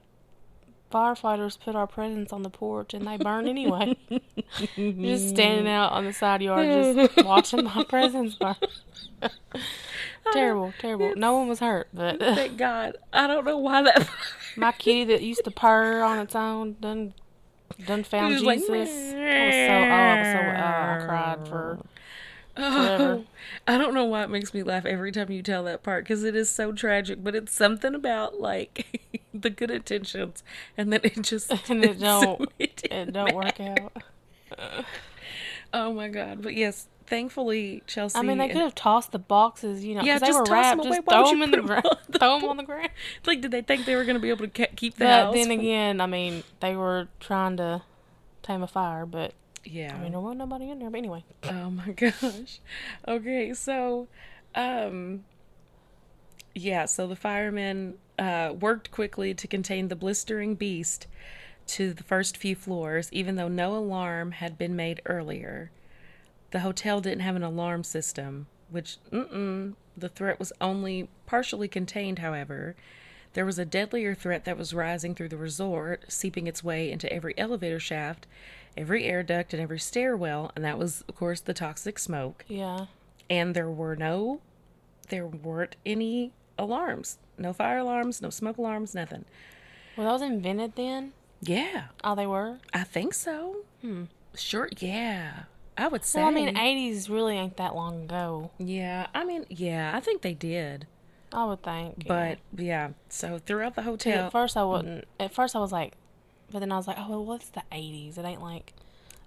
firefighters 0.97 1.59
put 1.61 1.77
our 1.77 1.87
presents 1.87 2.33
on 2.33 2.43
the 2.43 2.49
porch, 2.49 2.95
and 2.95 3.07
they 3.07 3.19
burned 3.19 3.49
anyway. 3.49 3.97
just 4.77 5.29
standing 5.29 5.69
out 5.69 5.93
on 5.93 6.07
the 6.07 6.13
side 6.13 6.41
yard, 6.41 6.97
just 6.97 7.17
watching 7.25 7.65
my 7.65 7.85
presents 7.85 8.37
burn. 8.37 8.57
terrible, 10.33 10.73
terrible. 10.79 11.15
No 11.17 11.37
one 11.37 11.49
was 11.49 11.61
hurt, 11.61 11.89
but 11.93 12.19
Thank 12.19 12.57
God. 12.57 12.97
I 13.13 13.27
don't 13.27 13.45
know 13.45 13.59
why 13.59 13.83
that. 13.83 14.09
my 14.57 14.73
kitty 14.73 15.05
that 15.05 15.23
used 15.23 15.45
to 15.45 15.51
purr 15.51 16.03
on 16.03 16.19
its 16.19 16.35
own 16.35 16.77
done 16.81 17.13
done 17.85 18.05
found 18.05 18.33
was 18.33 18.43
like, 18.43 18.61
Jesus. 18.61 18.73
I 18.73 18.81
was 18.81 18.89
so 18.89 19.17
oh, 19.17 19.93
I 19.93 20.19
was 20.19 20.27
so 20.33 20.39
oh, 20.39 21.03
I 21.03 21.05
cried 21.05 21.49
for 21.49 21.79
forever. 22.57 23.05
Oh, 23.23 23.25
I 23.67 23.79
don't 23.79 23.95
know 23.95 24.05
why 24.05 24.23
it 24.25 24.31
makes 24.31 24.53
me 24.55 24.63
laugh 24.63 24.85
every 24.87 25.13
time 25.13 25.31
you 25.31 25.43
tell 25.43 25.65
that 25.65 25.83
part 25.83 26.05
because 26.05 26.25
it 26.25 26.35
is 26.35 26.49
so 26.49 26.73
tragic, 26.73 27.23
but 27.23 27.35
it's 27.35 27.53
something 27.55 27.95
about 27.95 28.41
like 28.41 29.21
the 29.35 29.51
good 29.51 29.71
intentions 29.71 30.43
and 30.77 30.93
then 30.93 31.01
it 31.05 31.21
just 31.23 31.53
And 31.71 31.85
it 31.85 32.01
don't- 32.01 32.51
it 32.59 32.83
It 32.91 33.13
don't 33.13 33.35
work 33.35 33.61
out. 33.61 33.93
Oh 35.75 35.93
my 35.93 36.09
god! 36.09 36.41
But 36.43 36.55
yes, 36.55 36.87
thankfully 37.07 37.83
Chelsea. 37.87 38.19
I 38.19 38.23
mean, 38.23 38.39
they 38.39 38.49
could 38.49 38.63
have 38.63 38.75
tossed 38.75 39.13
the 39.13 39.19
boxes, 39.19 39.85
you 39.85 39.95
know, 39.95 40.03
Yeah, 40.03 40.19
they 40.19 40.29
just 40.29 40.39
were 40.39 40.45
toss 40.47 40.53
wrapped. 40.53 40.81
away. 40.87 40.97
Just 40.97 41.09
throw 41.11 41.25
them 41.27 41.43
in 41.43 41.51
the 41.51 41.61
ground. 41.61 41.85
the 42.09 42.19
Throw 42.19 42.41
them 42.41 42.49
on 42.49 42.57
the 42.57 42.63
ground. 42.63 42.89
like, 43.27 43.41
did 43.41 43.51
they 43.51 43.63
think 43.63 43.85
they 43.85 43.97
were 43.97 44.05
going 44.05 44.15
to 44.17 44.21
be 44.21 44.31
able 44.31 44.47
to 44.49 44.67
keep 44.69 44.95
the 44.95 45.05
But 45.05 45.25
house? 45.25 45.35
then 45.35 45.51
again, 45.51 46.01
I 46.01 46.07
mean, 46.07 46.45
they 46.61 46.77
were 46.77 47.09
trying 47.21 47.57
to 47.59 47.83
tame 48.43 48.63
a 48.63 48.67
fire, 48.69 49.05
but 49.05 49.35
yeah. 49.67 49.95
I 49.95 50.03
mean, 50.03 50.13
there 50.13 50.21
wasn't 50.21 50.39
nobody 50.39 50.71
in 50.71 50.79
there. 50.79 50.91
But 50.91 50.99
anyway, 50.99 51.25
Oh 51.45 51.71
my 51.71 51.93
gosh. 51.93 52.61
Okay, 53.07 53.53
so 53.55 54.09
um 54.55 55.25
yeah, 56.55 56.87
so 56.87 57.07
the 57.07 57.17
firemen 57.17 57.95
uh 58.19 58.55
worked 58.59 58.91
quickly 58.91 59.35
to 59.35 59.47
contain 59.47 59.89
the 59.89 59.97
blistering 59.97 60.55
beast 60.55 61.07
to 61.67 61.93
the 61.93 62.05
first 62.05 62.37
few 62.37 62.55
floors 62.55 63.09
even 63.13 63.35
though 63.37 63.49
no 63.49 63.75
alarm 63.77 64.33
had 64.33 64.57
been 64.57 64.77
made 64.77 65.03
earlier. 65.07 65.71
The 66.53 66.61
hotel 66.61 67.01
didn't 67.01 67.21
have 67.21 67.37
an 67.37 67.43
alarm 67.43 67.85
system, 67.85 68.47
which 68.71 68.99
mm-mm, 69.13 69.75
the 69.97 70.09
threat 70.09 70.39
was 70.39 70.53
only 70.61 71.09
partially 71.27 71.69
contained, 71.69 72.21
however. 72.21 72.77
There 73.35 73.45
was 73.45 73.59
a 73.59 73.67
deadlier 73.67 74.15
threat 74.15 74.45
that 74.47 74.57
was 74.57 74.73
rising 74.73 75.15
through 75.15 75.29
the 75.29 75.37
resort, 75.37 76.05
seeping 76.09 76.47
its 76.47 76.65
way 76.65 76.91
into 76.91 77.13
every 77.13 77.37
elevator 77.37 77.81
shaft, 77.81 78.27
every 78.77 79.05
air 79.05 79.23
duct, 79.23 79.53
and 79.55 79.63
every 79.63 79.79
stairwell, 79.79 80.51
and 80.55 80.65
that 80.65 80.79
was, 80.79 81.05
of 81.09 81.15
course, 81.17 81.41
the 81.41 81.55
toxic 81.55 81.99
smoke. 81.99 82.45
Yeah. 82.49 82.87
And 83.31 83.55
there 83.55 83.71
were 83.71 83.97
no, 83.97 84.41
there 85.09 85.27
weren't 85.27 85.77
any 85.85 86.33
alarms. 86.59 87.19
No 87.39 87.53
fire 87.53 87.79
alarms, 87.79 88.23
no 88.23 88.31
smoke 88.31 88.57
alarms, 88.59 88.95
nothing. 88.95 89.25
Were 89.97 90.05
those 90.05 90.23
invented 90.23 90.75
then? 90.77 91.13
Yeah, 91.41 91.89
Oh, 92.03 92.15
they 92.15 92.27
were? 92.27 92.59
I 92.73 92.83
think 92.85 93.13
so. 93.15 93.57
Hmm. 93.83 94.05
Sure, 94.35 94.69
yeah. 94.79 95.45
I 95.77 95.89
would 95.89 96.05
say. 96.05 96.21
Well, 96.21 96.29
I 96.29 96.33
mean, 96.33 96.55
80s 96.57 97.11
really 97.11 97.37
ain't 97.37 97.57
that 97.59 97.75
long 97.75 98.05
ago. 98.05 98.51
yeah, 98.59 99.09
I 99.15 99.25
mean, 99.25 99.45
yeah, 99.51 99.93
I 99.95 100.01
think 100.01 100.23
they 100.23 100.33
did. 100.35 100.87
I 101.33 101.45
would 101.45 101.63
think. 101.63 102.07
But 102.07 102.39
yeah, 102.57 102.91
so 103.11 103.39
throughout 103.39 103.75
the 103.75 103.83
hotel, 103.83 104.27
at 104.27 104.33
first 104.33 104.57
I 104.57 104.65
wouldn't. 104.65 105.05
At 105.21 105.35
first 105.35 105.55
I 105.55 105.59
was 105.59 105.73
like, 105.73 105.93
but 106.51 106.61
then 106.61 106.73
I 106.73 106.77
was 106.77 106.87
like, 106.87 106.97
oh, 106.99 107.09
well, 107.11 107.25
what's 107.25 107.49
the 107.49 107.63
80s? 107.73 108.19
It 108.19 108.25
ain't 108.25 108.43
like 108.43 108.73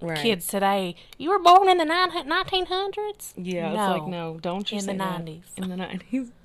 right. 0.02 0.18
kids 0.18 0.48
today. 0.48 0.96
You 1.18 1.32
were 1.32 1.40
born 1.40 1.70
in 1.70 1.78
the 1.78 1.86
nine, 1.86 2.12
1900s? 2.12 3.34
Yeah, 3.38 3.74
no. 3.74 3.92
it's 3.92 4.00
like 4.00 4.08
no, 4.10 4.38
don't 4.42 4.72
you 4.72 4.80
In 4.80 4.86
the 4.86 4.94
that. 4.94 5.26
90s. 5.26 5.42
In 5.58 5.70
the 5.70 5.78
nineties. 5.78 6.32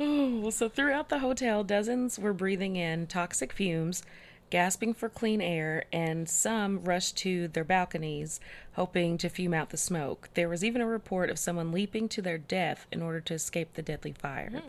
Oh, 0.00 0.50
so 0.50 0.68
throughout 0.68 1.08
the 1.08 1.18
hotel, 1.18 1.64
dozens 1.64 2.20
were 2.20 2.32
breathing 2.32 2.76
in 2.76 3.08
toxic 3.08 3.52
fumes, 3.52 4.04
gasping 4.48 4.94
for 4.94 5.08
clean 5.08 5.40
air, 5.40 5.86
and 5.92 6.28
some 6.28 6.84
rushed 6.84 7.16
to 7.16 7.48
their 7.48 7.64
balconies, 7.64 8.38
hoping 8.74 9.18
to 9.18 9.28
fume 9.28 9.52
out 9.52 9.70
the 9.70 9.76
smoke. 9.76 10.28
There 10.34 10.48
was 10.48 10.62
even 10.62 10.80
a 10.80 10.86
report 10.86 11.30
of 11.30 11.38
someone 11.40 11.72
leaping 11.72 12.08
to 12.10 12.22
their 12.22 12.38
death 12.38 12.86
in 12.92 13.02
order 13.02 13.20
to 13.22 13.34
escape 13.34 13.74
the 13.74 13.82
deadly 13.82 14.12
fire. 14.12 14.62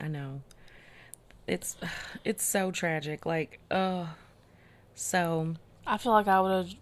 I 0.00 0.06
know. 0.06 0.42
It's 1.48 1.76
it's 2.24 2.44
so 2.44 2.70
tragic. 2.70 3.26
Like, 3.26 3.58
oh, 3.68 4.10
so 4.94 5.54
I 5.86 5.98
feel 5.98 6.12
like 6.12 6.28
I 6.28 6.40
would 6.40 6.66
have, 6.66 6.74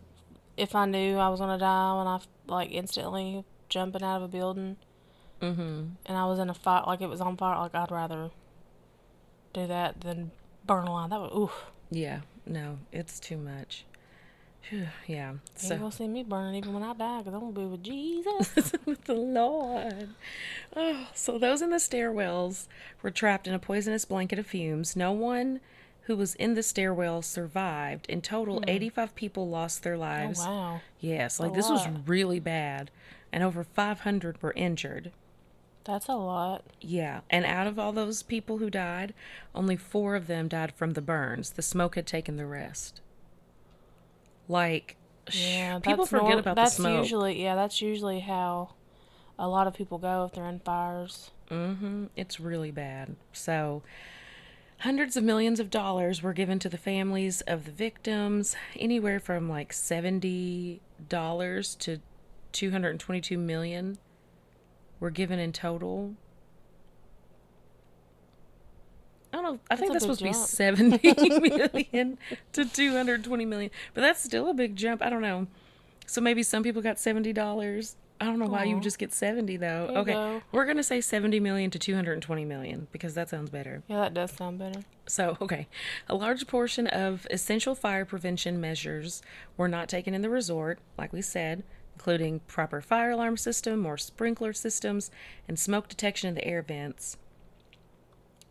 if 0.56 0.74
I 0.74 0.86
knew 0.86 1.16
I 1.16 1.28
was 1.28 1.40
gonna 1.40 1.58
die 1.58 1.98
when 1.98 2.06
I 2.06 2.20
like 2.46 2.70
instantly 2.72 3.44
jumping 3.68 4.02
out 4.02 4.16
of 4.18 4.22
a 4.22 4.28
building, 4.28 4.76
mm-hmm. 5.40 5.84
and 6.06 6.18
I 6.18 6.24
was 6.26 6.38
in 6.38 6.50
a 6.50 6.54
fire, 6.54 6.84
like 6.86 7.00
it 7.00 7.08
was 7.08 7.20
on 7.20 7.36
fire. 7.36 7.58
Like 7.58 7.74
I'd 7.74 7.90
rather 7.90 8.30
do 9.52 9.66
that 9.66 10.00
than 10.00 10.30
burn 10.66 10.86
alive. 10.86 11.10
That 11.10 11.20
would 11.20 11.32
oof. 11.34 11.52
Yeah, 11.90 12.20
no, 12.46 12.78
it's 12.92 13.18
too 13.18 13.36
much. 13.36 13.84
Phew, 14.62 14.86
yeah. 15.06 15.34
So 15.56 15.72
ain't 15.72 15.80
gonna 15.80 15.92
see 15.92 16.06
me 16.06 16.22
burning 16.22 16.54
even 16.54 16.74
when 16.74 16.82
I 16.82 16.92
die, 16.92 17.18
because 17.18 17.34
I'm 17.34 17.40
gonna 17.40 17.52
be 17.52 17.64
with 17.64 17.82
Jesus. 17.82 18.72
with 18.84 19.04
the 19.04 19.14
Lord. 19.14 20.10
Oh, 20.76 21.08
so 21.14 21.38
those 21.38 21.62
in 21.62 21.70
the 21.70 21.76
stairwells 21.76 22.66
were 23.02 23.10
trapped 23.10 23.48
in 23.48 23.54
a 23.54 23.58
poisonous 23.58 24.04
blanket 24.04 24.38
of 24.38 24.46
fumes. 24.46 24.94
No 24.94 25.12
one 25.12 25.60
who 26.02 26.16
was 26.16 26.34
in 26.34 26.54
the 26.54 26.62
stairwell 26.62 27.22
survived. 27.22 28.06
In 28.08 28.20
total, 28.22 28.62
85 28.66 29.14
people 29.14 29.48
lost 29.48 29.82
their 29.82 29.96
lives. 29.96 30.40
oh 30.40 30.42
lives. 30.44 30.48
wow, 30.74 30.80
Yes, 31.00 31.38
like 31.40 31.52
A 31.52 31.54
this 31.54 31.68
was 31.70 31.86
really 32.06 32.40
bad. 32.40 32.90
And 33.32 33.42
over 33.44 33.62
500 33.62 34.42
were 34.42 34.52
injured. 34.56 35.12
that's 35.84 36.08
a 36.08 36.14
lot. 36.14 36.64
Yeah, 36.80 37.20
and 37.30 37.44
out 37.44 37.66
of 37.66 37.78
all 37.78 37.92
those 37.92 38.22
people 38.22 38.58
who 38.58 38.70
died, 38.70 39.14
only 39.54 39.76
four 39.76 40.16
of 40.16 40.26
them 40.26 40.48
died 40.48 40.72
from 40.74 40.92
the 40.92 41.00
burns. 41.02 41.50
The 41.50 41.62
smoke 41.62 41.94
had 41.94 42.06
taken 42.06 42.36
the 42.36 42.46
rest. 42.46 43.00
Like, 44.48 44.96
Yeah, 45.32 45.78
people 45.78 46.06
forget 46.06 46.38
about 46.38 46.56
that's 46.56 46.76
the 46.76 46.82
smoke. 46.82 47.02
usually 47.04 47.42
yeah, 47.42 47.54
that's 47.54 47.80
usually 47.80 48.20
how 48.20 48.70
a 49.38 49.48
lot 49.48 49.66
of 49.66 49.74
people 49.74 49.98
go 49.98 50.24
if 50.24 50.32
they're 50.32 50.46
in 50.48 50.58
fires. 50.60 51.30
Mm 51.50 51.76
hmm 51.78 52.04
It's 52.16 52.40
really 52.40 52.70
bad. 52.70 53.14
So, 53.32 53.82
hundreds 54.80 55.16
of 55.16 55.22
millions 55.24 55.60
of 55.60 55.70
dollars 55.70 56.22
were 56.22 56.32
given 56.32 56.58
to 56.58 56.68
the 56.68 56.78
families 56.78 57.40
of 57.42 57.64
the 57.64 57.70
victims, 57.70 58.56
anywhere 58.78 59.20
from 59.20 59.48
like 59.48 59.72
$70 59.72 60.80
to 61.78 62.00
222 62.52 63.38
million 63.38 63.98
were 64.98 65.10
given 65.10 65.38
in 65.38 65.52
total. 65.52 66.14
I 69.32 69.36
don't 69.36 69.44
know. 69.44 69.60
I 69.70 69.76
think 69.76 69.92
That's 69.92 70.04
that's 70.04 70.20
a 70.20 70.24
big 70.24 70.34
supposed 70.34 70.56
to 70.56 71.00
be 71.00 71.12
70 71.12 71.40
million 71.72 72.18
to 72.52 72.64
220 72.64 73.46
million. 73.46 73.70
But 73.94 74.00
that's 74.00 74.22
still 74.22 74.48
a 74.50 74.54
big 74.54 74.76
jump. 74.76 75.02
I 75.02 75.10
don't 75.10 75.22
know. 75.22 75.46
So 76.06 76.20
maybe 76.20 76.42
some 76.42 76.62
people 76.62 76.82
got 76.82 76.96
$70. 76.96 77.94
I 78.20 78.26
don't 78.26 78.38
know 78.38 78.46
why 78.46 78.64
you 78.64 78.74
would 78.74 78.82
just 78.82 78.98
get 78.98 79.14
70 79.14 79.56
though. 79.56 79.86
There 79.88 79.98
okay. 79.98 80.12
go. 80.12 80.42
We're 80.52 80.66
going 80.66 80.76
to 80.76 80.82
say 80.82 81.00
70 81.00 81.40
million 81.40 81.70
to 81.70 81.78
220 81.78 82.44
million 82.44 82.86
because 82.92 83.14
that 83.14 83.30
sounds 83.30 83.48
better. 83.48 83.82
Yeah, 83.88 84.00
that 84.00 84.12
does 84.12 84.32
sound 84.32 84.58
better. 84.58 84.80
So, 85.06 85.38
okay. 85.40 85.68
A 86.08 86.14
large 86.14 86.46
portion 86.46 86.86
of 86.86 87.26
essential 87.30 87.74
fire 87.74 88.04
prevention 88.04 88.60
measures 88.60 89.22
were 89.56 89.68
not 89.68 89.88
taken 89.88 90.12
in 90.12 90.20
the 90.20 90.28
resort, 90.28 90.78
like 90.98 91.14
we 91.14 91.22
said, 91.22 91.64
including 91.94 92.40
proper 92.40 92.82
fire 92.82 93.12
alarm 93.12 93.38
system, 93.38 93.80
more 93.80 93.96
sprinkler 93.96 94.52
systems, 94.52 95.10
and 95.48 95.58
smoke 95.58 95.88
detection 95.88 96.28
in 96.28 96.34
the 96.34 96.44
air 96.44 96.60
vents. 96.60 97.16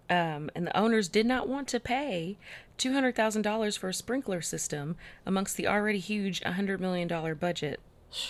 Um, 0.09 0.49
and 0.55 0.65
the 0.65 0.75
owners 0.75 1.07
did 1.07 1.27
not 1.27 1.47
want 1.47 1.67
to 1.67 1.79
pay 1.79 2.39
$200,000 2.79 3.77
for 3.77 3.89
a 3.89 3.93
sprinkler 3.93 4.41
system 4.41 4.95
amongst 5.25 5.57
the 5.57 5.67
already 5.67 5.99
huge 5.99 6.41
$100 6.41 6.79
million 6.79 7.07
budget. 7.35 7.79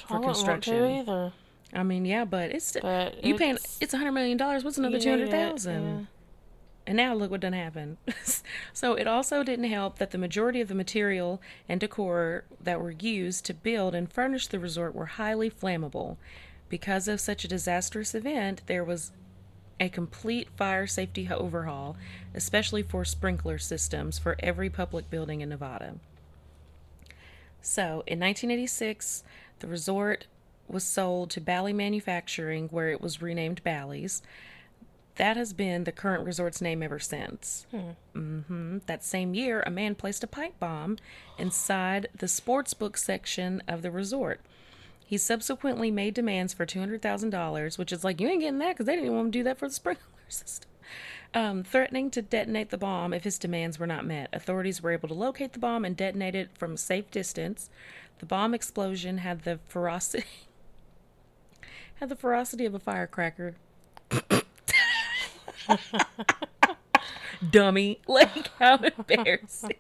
For 0.08 0.18
I 0.18 0.22
construction. 0.24 0.80
want 0.82 1.06
to 1.08 1.12
either. 1.12 1.34
I 1.74 1.84
mean, 1.84 2.06
yeah, 2.06 2.26
but 2.26 2.52
it's 2.52 2.76
But 2.82 3.24
you 3.24 3.36
paying 3.36 3.56
it's- 3.56 3.94
a 3.94 3.98
$100 3.98 4.14
million. 4.14 4.38
What's 4.38 4.78
another 4.78 4.98
You 4.98 5.04
200000 5.18 5.74
yeah. 6.00 6.06
and 6.88 6.98
now 6.98 7.14
look 7.14 7.30
what 7.32 7.42
done 7.42 7.54
happened. 7.54 7.98
so 8.74 8.94
it 8.96 9.08
also 9.08 9.44
didn't 9.44 9.70
help 9.70 10.00
that 10.00 10.12
the 10.12 10.18
majority 10.18 10.62
of 10.62 10.68
the 10.68 10.76
material 10.76 11.42
and 11.68 11.80
decor 11.80 12.46
that 12.62 12.82
were 12.82 12.92
used 13.00 13.46
to 13.46 13.54
build 13.54 13.94
and 13.94 14.12
furnish 14.12 14.48
the 14.48 14.60
resort 14.60 14.96
were 14.96 15.06
highly 15.06 15.50
flammable. 15.52 16.18
Because 16.70 17.08
of 17.08 17.20
such 17.20 17.44
a 17.44 17.48
disastrous 17.48 18.14
event, 18.16 18.64
there 18.66 18.84
was 18.84 19.12
a 19.80 19.90
complete 19.90 20.50
fire 20.58 20.86
safety 20.88 21.30
overhaul, 21.32 21.96
especially 22.36 22.84
for 22.84 23.06
sprinkler 23.06 23.58
systems 23.58 24.20
for 24.20 24.36
every 24.40 24.70
public 24.70 25.10
building 25.10 25.42
in 25.42 25.50
Nevada. 25.50 25.96
So, 27.62 28.04
in 28.08 28.20
1986, 28.20 29.24
the 29.60 29.68
resort 29.68 30.26
was 30.68 30.84
sold 30.84 31.30
to 31.32 31.42
Bally 31.42 31.74
Manufacturing, 31.74 32.68
where 32.70 32.90
it 32.90 33.02
was 33.02 33.22
renamed 33.22 33.64
Bally's. 33.64 34.22
That 35.16 35.36
has 35.36 35.52
been 35.52 35.84
the 35.84 35.92
current 35.92 36.26
resort's 36.26 36.62
name 36.62 36.82
ever 36.82 37.00
since. 37.00 37.66
hmm 38.14 38.78
That 38.86 39.04
same 39.04 39.34
year, 39.34 39.62
a 39.66 39.70
man 39.72 39.96
placed 39.96 40.24
a 40.24 40.28
pipe 40.28 40.58
bomb 40.60 40.98
inside 41.38 42.08
the 42.16 42.28
sports 42.28 42.74
book 42.74 42.96
section 42.98 43.62
of 43.68 43.82
the 43.82 43.92
resort. 43.92 44.40
He 45.06 45.18
subsequently 45.18 45.90
made 45.92 46.14
demands 46.14 46.54
for 46.54 46.66
$200,000, 46.68 47.78
which 47.78 47.92
is 47.92 48.04
like, 48.04 48.22
you 48.22 48.28
ain't 48.30 48.42
getting 48.42 48.60
that 48.60 48.74
because 48.74 48.86
they 48.86 48.94
didn't 48.94 49.06
even 49.08 49.18
want 49.18 49.34
to 49.34 49.40
do 49.40 49.44
that 49.44 49.58
for 49.58 49.68
the 49.68 49.74
sprinkler 49.82 50.06
system. 50.30 50.69
Um, 51.34 51.64
threatening 51.64 52.10
to 52.12 52.24
detonate 52.24 52.72
the 52.72 52.78
bomb 52.78 53.14
if 53.14 53.24
his 53.24 53.38
demands 53.38 53.78
were 53.78 53.86
not 53.86 54.04
met. 54.04 54.30
Authorities 54.34 54.82
were 54.82 54.92
able 54.92 55.08
to 55.10 55.14
locate 55.14 55.54
the 55.54 55.60
bomb 55.60 55.86
and 55.86 55.96
detonate 55.96 56.34
it 56.34 56.50
from 56.58 56.74
a 56.74 56.78
safe 56.78 57.12
distance. 57.12 57.70
The 58.18 58.26
bomb 58.26 58.54
explosion 58.54 59.20
had 59.20 59.44
the 59.44 59.60
ferocity 59.68 60.26
had 61.96 62.10
the 62.10 62.16
ferocity 62.16 62.66
of 62.66 62.74
a 62.74 62.80
firecracker. 62.80 63.56
Dummy, 67.52 68.00
like 68.08 68.48
how 68.60 68.78
embarrassing. 68.78 69.76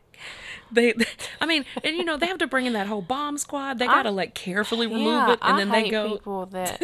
They, 0.71 0.93
I 1.41 1.45
mean, 1.45 1.65
and 1.83 1.95
you 1.95 2.05
know 2.05 2.17
they 2.17 2.27
have 2.27 2.37
to 2.39 2.47
bring 2.47 2.65
in 2.65 2.73
that 2.73 2.87
whole 2.87 3.01
bomb 3.01 3.37
squad. 3.37 3.79
They 3.79 3.87
gotta 3.87 4.11
like 4.11 4.33
carefully 4.33 4.87
remove 4.87 5.05
yeah, 5.05 5.33
it, 5.33 5.39
and 5.41 5.55
I 5.55 5.57
then 5.57 5.69
they 5.69 5.89
go. 5.89 6.11
people 6.11 6.45
that 6.47 6.81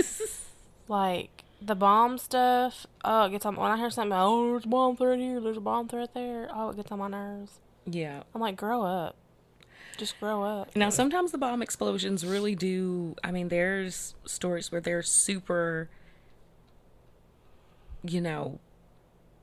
like 0.88 1.35
the 1.62 1.76
bomb 1.76 2.18
stuff. 2.18 2.86
Oh, 3.04 3.26
it 3.26 3.32
gets 3.32 3.46
on 3.46 3.56
when 3.56 3.72
I 3.72 3.78
hear 3.78 3.90
something. 3.90 4.12
Oh, 4.18 4.52
there's 4.52 4.66
a 4.66 4.68
bomb 4.68 4.96
threat 4.98 5.20
here. 5.20 5.40
There's 5.40 5.58
a 5.58 5.62
bomb 5.62 5.88
threat 5.88 6.14
there. 6.14 6.50
Oh, 6.54 6.70
it 6.70 6.76
gets 6.76 6.92
on 6.92 7.00
my 7.00 7.08
nerves. 7.08 7.60
yeah. 7.86 8.24
I'm 8.34 8.42
like, 8.42 8.56
grow 8.56 8.84
up. 8.84 9.16
Just 9.98 10.20
grow 10.20 10.44
up. 10.44 10.76
Now, 10.76 10.90
sometimes 10.90 11.32
the 11.32 11.38
bomb 11.38 11.62
explosions 11.62 12.26
really 12.26 12.54
do. 12.54 13.16
I 13.24 13.32
mean, 13.32 13.48
there's 13.48 14.14
stories 14.26 14.70
where 14.72 14.82
they're 14.82 15.02
super, 15.02 15.90
you 18.04 18.20
know, 18.22 18.60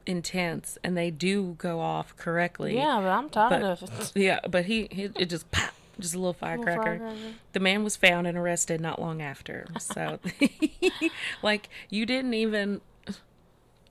intense, 0.06 0.76
and 0.84 0.96
they 0.96 1.10
do 1.10 1.54
go 1.58 1.80
off 1.80 2.14
correctly. 2.16 2.76
Yeah, 2.76 2.98
but 3.00 3.08
I'm 3.08 3.28
tired 3.30 3.50
But- 3.50 3.62
of 3.62 3.82
it. 3.82 4.12
Yeah, 4.20 4.40
but 4.48 4.66
he, 4.66 4.88
he 4.90 5.04
it 5.16 5.30
just 5.30 5.50
pop, 5.50 5.70
just 6.02 6.14
a 6.14 6.18
little 6.18 6.32
firecracker. 6.34 6.82
firecracker. 6.82 7.16
The 7.52 7.60
man 7.60 7.82
was 7.84 7.96
found 7.96 8.26
and 8.26 8.36
arrested 8.36 8.80
not 8.80 9.00
long 9.00 9.22
after. 9.22 9.66
So, 9.78 10.18
like, 11.42 11.68
you 11.88 12.04
didn't 12.04 12.34
even, 12.34 12.80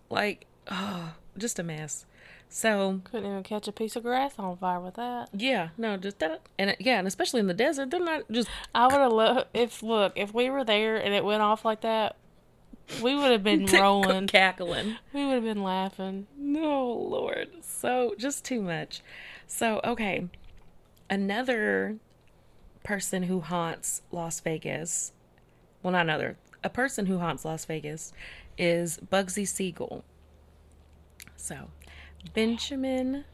like, 0.10 0.46
oh, 0.70 1.14
just 1.38 1.58
a 1.60 1.64
mess. 1.64 2.06
So, 2.50 3.00
Couldn't 3.06 3.30
even 3.30 3.44
catch 3.44 3.68
a 3.70 3.72
piece 3.72 3.96
of 3.96 4.04
grass 4.04 4.34
on 4.38 4.58
fire 4.58 4.80
with 4.82 4.96
that. 4.96 5.30
yeah, 5.34 5.70
no, 5.78 5.96
just 5.96 6.20
that, 6.20 6.42
and 6.60 6.72
it, 6.72 6.78
yeah, 6.82 7.00
and 7.00 7.08
especially 7.08 7.40
in 7.40 7.48
the 7.48 7.54
desert, 7.54 7.92
they're 7.92 8.00
not 8.02 8.30
just 8.30 8.50
I 8.76 8.88
would 8.88 9.00
have 9.00 9.14
loved 9.14 9.48
if 9.54 9.82
look 9.82 10.12
if 10.18 10.34
we 10.34 10.50
were 10.50 10.66
there 10.66 10.98
and 10.98 11.14
it 11.14 11.24
went 11.24 11.42
off 11.42 11.64
like 11.64 11.80
that. 11.82 12.18
We 13.02 13.16
would 13.16 13.32
have 13.32 13.44
been 13.44 13.66
rolling. 13.74 14.28
cackling. 14.28 14.98
We 15.14 15.26
would 15.26 15.36
have 15.36 15.44
been 15.46 15.64
laughing. 15.64 16.28
No, 16.38 16.92
Lord. 16.92 17.48
So 17.62 18.16
just 18.18 18.44
too 18.44 18.62
much. 18.62 19.02
So, 19.48 19.80
okay. 19.86 20.28
Another 21.12 21.98
person 22.84 23.24
who 23.24 23.42
haunts 23.42 24.02
Las 24.12 24.40
Vegas, 24.40 25.12
well, 25.84 25.92
not 25.92 26.04
another, 26.04 26.38
a 26.64 26.70
person 26.70 27.06
who 27.06 27.20
haunts 27.20 27.44
Las 27.44 27.66
Vegas 27.66 28.14
is 28.58 28.98
Bugsy 29.12 29.46
Siegel. 29.46 30.06
So, 31.36 31.70
Benjamin 32.34 33.26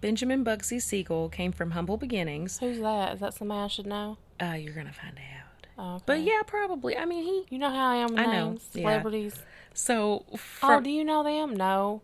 Benjamin 0.00 0.44
Bugsy 0.44 0.80
Siegel 0.80 1.28
came 1.28 1.52
from 1.52 1.72
humble 1.72 1.98
beginnings. 1.98 2.58
Who's 2.60 2.78
that? 2.78 3.14
Is 3.14 3.20
that 3.20 3.34
somebody 3.34 3.64
I 3.64 3.66
should 3.66 3.86
know? 3.86 4.16
Uh, 4.40 4.52
you're 4.52 4.74
gonna 4.74 4.92
find 4.92 5.18
out. 5.18 5.66
Oh, 5.76 5.94
okay. 5.96 6.04
But 6.06 6.20
yeah, 6.20 6.42
probably. 6.46 6.96
I 6.96 7.04
mean, 7.04 7.24
he. 7.24 7.46
You 7.50 7.58
know 7.58 7.70
how 7.70 7.90
I 7.90 7.96
am 7.96 8.08
with 8.10 8.20
I 8.20 8.26
know, 8.26 8.48
names, 8.50 8.68
yeah. 8.72 8.82
celebrities. 8.82 9.34
So, 9.74 10.24
oh, 10.62 10.80
do 10.80 10.90
you 10.90 11.04
know 11.04 11.22
them? 11.22 11.54
No. 11.56 12.00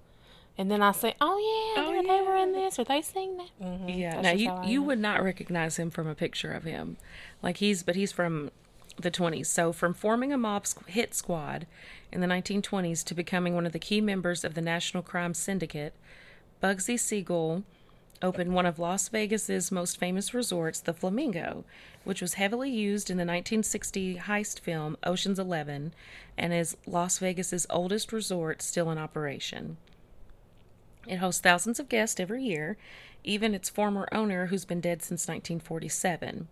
And 0.57 0.71
then 0.71 0.83
I 0.83 0.93
say, 0.93 1.15
oh 1.21 1.37
yeah, 1.77 1.83
Oh, 1.85 1.91
they- 1.93 2.07
they 2.07 2.23
were 2.23 2.37
in 2.37 2.53
this, 2.53 2.79
or 2.79 2.85
they 2.85 3.03
sing 3.03 3.37
that. 3.39 3.49
Mm-hmm. 3.61 3.89
Yeah, 3.89 4.21
now 4.21 4.31
you 4.33 4.53
you 4.65 4.83
would 4.83 4.99
not 5.01 5.23
recognize 5.23 5.79
him 5.79 5.91
from 5.91 6.07
a 6.07 6.15
picture 6.15 6.53
of 6.53 6.63
him, 6.65 6.97
like 7.43 7.57
he's 7.57 7.83
but 7.83 7.97
he's 7.97 8.13
from 8.13 8.51
the 8.97 9.11
20s. 9.11 9.47
So 9.47 9.73
from 9.73 9.93
forming 9.95 10.33
a 10.33 10.39
mob 10.39 10.65
squ- 10.65 10.87
hit 10.87 11.13
squad 11.15 11.67
in 12.13 12.21
the 12.21 12.29
1920s 12.29 13.03
to 13.07 13.15
becoming 13.15 13.55
one 13.57 13.67
of 13.67 13.73
the 13.73 13.81
key 13.81 14.01
members 14.01 14.45
of 14.45 14.55
the 14.55 14.61
National 14.63 15.03
Crime 15.03 15.35
Syndicate, 15.35 15.93
Bugsy 16.63 16.97
Siegel 16.99 17.65
opened 18.23 18.55
one 18.55 18.65
of 18.67 18.79
Las 18.79 19.09
Vegas's 19.09 19.73
most 19.73 19.99
famous 19.99 20.33
resorts, 20.33 20.79
the 20.79 20.95
Flamingo, 20.95 21.65
which 22.05 22.23
was 22.23 22.35
heavily 22.35 22.71
used 22.71 23.11
in 23.11 23.17
the 23.17 23.23
1960 23.23 24.17
heist 24.19 24.61
film 24.61 24.97
Ocean's 25.03 25.41
11 25.41 25.93
and 26.39 26.55
is 26.55 26.77
Las 26.87 27.19
Vegas's 27.19 27.67
oldest 27.71 28.13
resort 28.13 28.63
still 28.63 28.91
in 28.93 28.99
operation. 28.99 29.77
It 31.07 31.17
hosts 31.17 31.41
thousands 31.41 31.79
of 31.81 31.89
guests 31.89 32.19
every 32.21 32.43
year, 32.43 32.77
even 33.23 33.55
its 33.55 33.69
former 33.69 34.09
owner, 34.13 34.47
who's 34.47 34.65
been 34.65 34.81
dead 34.81 35.03
since 35.03 35.27
1947. 35.29 36.49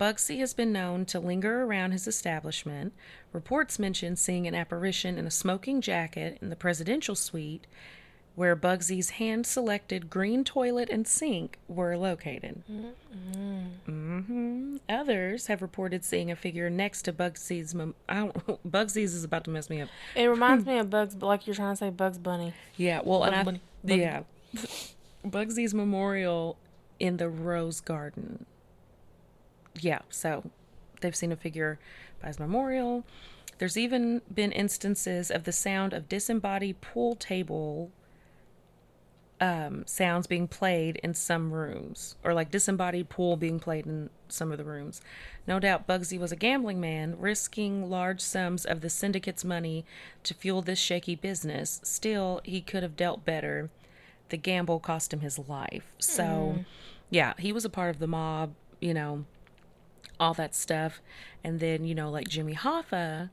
Bugsy 0.00 0.38
has 0.40 0.52
been 0.54 0.72
known 0.72 1.04
to 1.06 1.20
linger 1.20 1.62
around 1.62 1.92
his 1.92 2.08
establishment. 2.08 2.92
Reports 3.32 3.78
mention 3.78 4.16
seeing 4.16 4.46
an 4.48 4.54
apparition 4.54 5.16
in 5.16 5.26
a 5.26 5.30
smoking 5.30 5.80
jacket 5.80 6.38
in 6.42 6.50
the 6.50 6.56
presidential 6.56 7.14
suite, 7.14 7.66
where 8.34 8.56
Bugsy's 8.56 9.10
hand 9.10 9.46
selected 9.46 10.08
green 10.10 10.42
toilet 10.42 10.88
and 10.90 11.06
sink 11.06 11.58
were 11.68 11.96
located. 11.96 12.62
hmm 13.86 14.76
Others 14.88 15.46
have 15.46 15.62
reported 15.62 16.04
seeing 16.04 16.30
a 16.30 16.36
figure 16.36 16.70
next 16.70 17.02
to 17.02 17.12
Bugsy's. 17.12 17.74
Mem- 17.74 17.94
I 18.08 18.14
don't, 18.14 18.34
Bugsy's 18.70 19.14
is 19.14 19.22
about 19.24 19.44
to 19.44 19.50
mess 19.50 19.68
me 19.70 19.82
up. 19.82 19.88
It 20.16 20.24
reminds 20.26 20.66
me 20.66 20.78
of 20.78 20.90
Bugs, 20.90 21.14
like 21.16 21.46
you're 21.46 21.54
trying 21.54 21.72
to 21.74 21.76
say 21.76 21.90
Bugs 21.90 22.18
Bunny. 22.18 22.54
Yeah, 22.76 23.00
well, 23.04 23.22
and 23.24 23.34
I, 23.36 23.42
Bunny, 23.44 23.60
Bug- 23.84 23.98
yeah, 23.98 24.22
Bugsy's 25.24 25.74
memorial 25.74 26.56
in 26.98 27.16
the 27.16 27.28
Rose 27.28 27.80
Garden. 27.80 28.46
Yeah, 29.80 30.00
so 30.10 30.50
they've 31.00 31.16
seen 31.16 31.32
a 31.32 31.36
figure 31.36 31.78
by 32.20 32.28
his 32.28 32.38
memorial. 32.38 33.04
There's 33.58 33.76
even 33.76 34.22
been 34.32 34.52
instances 34.52 35.30
of 35.30 35.44
the 35.44 35.52
sound 35.52 35.92
of 35.92 36.08
disembodied 36.08 36.80
pool 36.80 37.14
table 37.14 37.90
um, 39.42 39.82
sounds 39.88 40.28
being 40.28 40.46
played 40.46 41.00
in 41.02 41.14
some 41.14 41.50
rooms, 41.50 42.14
or 42.22 42.32
like 42.32 42.52
disembodied 42.52 43.08
pool 43.08 43.36
being 43.36 43.58
played 43.58 43.86
in 43.86 44.08
some 44.28 44.52
of 44.52 44.56
the 44.56 44.64
rooms. 44.64 45.02
No 45.48 45.58
doubt 45.58 45.88
Bugsy 45.88 46.16
was 46.16 46.30
a 46.30 46.36
gambling 46.36 46.80
man, 46.80 47.16
risking 47.18 47.90
large 47.90 48.20
sums 48.20 48.64
of 48.64 48.82
the 48.82 48.88
syndicate's 48.88 49.44
money 49.44 49.84
to 50.22 50.32
fuel 50.32 50.62
this 50.62 50.78
shaky 50.78 51.16
business. 51.16 51.80
Still, 51.82 52.40
he 52.44 52.60
could 52.60 52.84
have 52.84 52.94
dealt 52.94 53.24
better. 53.24 53.68
The 54.28 54.36
gamble 54.36 54.78
cost 54.78 55.12
him 55.12 55.20
his 55.20 55.40
life. 55.40 55.92
So, 55.98 56.64
yeah, 57.10 57.34
he 57.36 57.52
was 57.52 57.64
a 57.64 57.68
part 57.68 57.90
of 57.90 57.98
the 57.98 58.06
mob, 58.06 58.54
you 58.80 58.94
know, 58.94 59.24
all 60.20 60.34
that 60.34 60.54
stuff. 60.54 61.02
And 61.42 61.58
then, 61.58 61.84
you 61.84 61.96
know, 61.96 62.12
like 62.12 62.28
Jimmy 62.28 62.54
Hoffa, 62.54 63.30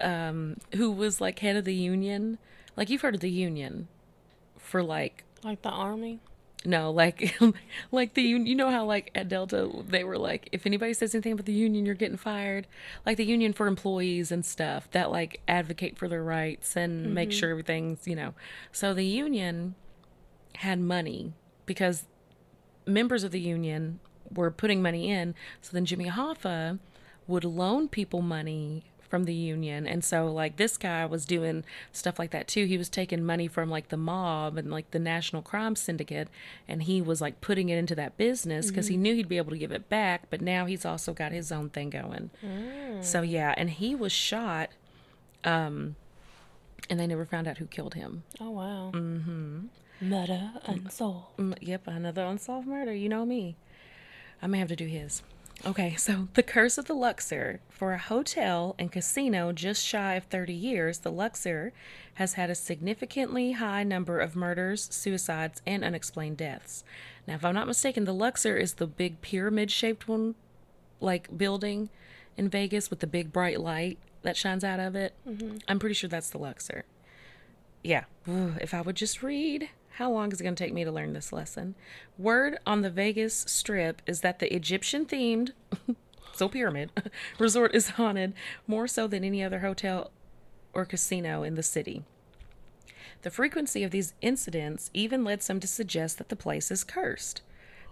um, 0.00 0.58
who 0.76 0.92
was 0.92 1.20
like 1.20 1.40
head 1.40 1.56
of 1.56 1.64
the 1.64 1.74
union. 1.74 2.38
Like, 2.76 2.88
you've 2.88 3.02
heard 3.02 3.16
of 3.16 3.20
the 3.20 3.30
union 3.30 3.88
for 4.66 4.82
like 4.82 5.24
Like 5.42 5.62
the 5.62 5.70
army. 5.70 6.20
no, 6.64 6.90
like 6.90 7.38
like 7.92 8.14
the. 8.14 8.22
You 8.22 8.54
know 8.54 8.70
how 8.70 8.84
like 8.84 9.10
at 9.14 9.28
Delta 9.28 9.70
they 9.88 10.04
were 10.04 10.18
like, 10.18 10.48
if 10.52 10.66
anybody 10.66 10.92
says 10.94 11.14
anything 11.14 11.32
about 11.32 11.46
the 11.46 11.52
union, 11.52 11.86
you're 11.86 11.94
getting 11.94 12.16
fired. 12.16 12.66
Like 13.04 13.16
the 13.16 13.24
union 13.24 13.52
for 13.52 13.66
employees 13.66 14.32
and 14.32 14.44
stuff 14.44 14.90
that 14.90 15.10
like 15.10 15.40
advocate 15.46 15.96
for 15.96 16.08
their 16.08 16.24
rights 16.24 16.76
and 16.76 17.14
make 17.14 17.30
mm-hmm. 17.30 17.38
sure 17.38 17.50
everything's 17.50 18.06
you 18.06 18.16
know. 18.16 18.34
So 18.72 18.92
the 18.92 19.04
union 19.04 19.74
had 20.56 20.80
money 20.80 21.34
because 21.66 22.04
members 22.86 23.24
of 23.24 23.30
the 23.30 23.40
union 23.40 24.00
were 24.34 24.50
putting 24.50 24.82
money 24.82 25.10
in. 25.10 25.34
So 25.60 25.70
then 25.72 25.84
Jimmy 25.84 26.08
Hoffa 26.08 26.78
would 27.26 27.44
loan 27.44 27.88
people 27.88 28.22
money 28.22 28.84
from 29.08 29.24
the 29.24 29.34
union. 29.34 29.86
And 29.86 30.04
so 30.04 30.26
like 30.26 30.56
this 30.56 30.76
guy 30.76 31.04
was 31.06 31.24
doing 31.24 31.64
stuff 31.92 32.18
like 32.18 32.30
that 32.30 32.48
too. 32.48 32.66
He 32.66 32.78
was 32.78 32.88
taking 32.88 33.24
money 33.24 33.48
from 33.48 33.70
like 33.70 33.88
the 33.88 33.96
mob 33.96 34.56
and 34.56 34.70
like 34.70 34.90
the 34.90 34.98
National 34.98 35.42
Crime 35.42 35.76
Syndicate 35.76 36.28
and 36.68 36.82
he 36.82 37.00
was 37.00 37.20
like 37.20 37.40
putting 37.40 37.68
it 37.68 37.78
into 37.78 37.94
that 37.94 38.16
business 38.16 38.68
because 38.68 38.88
he 38.88 38.96
knew 38.96 39.14
he'd 39.14 39.28
be 39.28 39.36
able 39.36 39.52
to 39.52 39.58
give 39.58 39.72
it 39.72 39.88
back, 39.88 40.28
but 40.30 40.40
now 40.40 40.66
he's 40.66 40.84
also 40.84 41.12
got 41.12 41.32
his 41.32 41.50
own 41.52 41.70
thing 41.70 41.90
going. 41.90 42.30
So 43.00 43.22
yeah, 43.22 43.54
and 43.56 43.70
he 43.70 43.94
was 43.94 44.12
shot 44.12 44.70
um 45.44 45.96
and 46.88 47.00
they 47.00 47.06
never 47.06 47.24
found 47.24 47.48
out 47.48 47.58
who 47.58 47.66
killed 47.66 47.94
him. 47.94 48.22
Oh 48.40 48.50
wow. 48.50 48.90
Mm-hmm. 48.94 49.66
Murder 50.00 50.52
unsolved. 50.66 51.36
Mm, 51.38 51.56
yep, 51.60 51.86
another 51.86 52.24
unsolved 52.24 52.66
murder. 52.66 52.92
You 52.92 53.08
know 53.08 53.24
me. 53.24 53.56
I 54.42 54.46
may 54.46 54.58
have 54.58 54.68
to 54.68 54.76
do 54.76 54.86
his. 54.86 55.22
Okay, 55.66 55.96
so 55.96 56.28
the 56.34 56.44
curse 56.44 56.78
of 56.78 56.84
the 56.84 56.94
Luxor. 56.94 57.60
For 57.70 57.92
a 57.92 57.98
hotel 57.98 58.76
and 58.78 58.92
casino 58.92 59.50
just 59.50 59.84
shy 59.84 60.14
of 60.14 60.24
30 60.24 60.52
years, 60.52 60.98
the 60.98 61.10
Luxor 61.10 61.72
has 62.14 62.34
had 62.34 62.50
a 62.50 62.54
significantly 62.54 63.52
high 63.52 63.82
number 63.82 64.20
of 64.20 64.36
murders, 64.36 64.88
suicides, 64.92 65.60
and 65.66 65.82
unexplained 65.82 66.36
deaths. 66.36 66.84
Now, 67.26 67.34
if 67.34 67.44
I'm 67.44 67.54
not 67.54 67.66
mistaken, 67.66 68.04
the 68.04 68.14
Luxor 68.14 68.56
is 68.56 68.74
the 68.74 68.86
big 68.86 69.20
pyramid 69.22 69.72
shaped 69.72 70.06
one, 70.06 70.36
like 71.00 71.36
building 71.36 71.90
in 72.36 72.48
Vegas 72.48 72.88
with 72.88 73.00
the 73.00 73.06
big 73.08 73.32
bright 73.32 73.60
light 73.60 73.98
that 74.22 74.36
shines 74.36 74.62
out 74.62 74.78
of 74.78 74.94
it. 74.94 75.14
Mm-hmm. 75.28 75.58
I'm 75.66 75.80
pretty 75.80 75.94
sure 75.94 76.08
that's 76.08 76.30
the 76.30 76.38
Luxor. 76.38 76.84
Yeah. 77.82 78.04
If 78.26 78.72
I 78.72 78.82
would 78.82 78.96
just 78.96 79.22
read. 79.22 79.68
How 79.96 80.10
long 80.10 80.30
is 80.30 80.42
it 80.42 80.44
going 80.44 80.54
to 80.54 80.62
take 80.62 80.74
me 80.74 80.84
to 80.84 80.92
learn 80.92 81.14
this 81.14 81.32
lesson? 81.32 81.74
Word 82.18 82.58
on 82.66 82.82
the 82.82 82.90
Vegas 82.90 83.46
Strip 83.48 84.02
is 84.06 84.20
that 84.20 84.40
the 84.40 84.54
Egyptian 84.54 85.06
themed, 85.06 85.52
so 86.34 86.50
pyramid, 86.50 86.90
resort 87.38 87.74
is 87.74 87.90
haunted 87.90 88.34
more 88.66 88.86
so 88.86 89.06
than 89.06 89.24
any 89.24 89.42
other 89.42 89.60
hotel 89.60 90.10
or 90.74 90.84
casino 90.84 91.42
in 91.42 91.54
the 91.54 91.62
city. 91.62 92.04
The 93.22 93.30
frequency 93.30 93.84
of 93.84 93.90
these 93.90 94.12
incidents 94.20 94.90
even 94.92 95.24
led 95.24 95.42
some 95.42 95.60
to 95.60 95.66
suggest 95.66 96.18
that 96.18 96.28
the 96.28 96.36
place 96.36 96.70
is 96.70 96.84
cursed. 96.84 97.40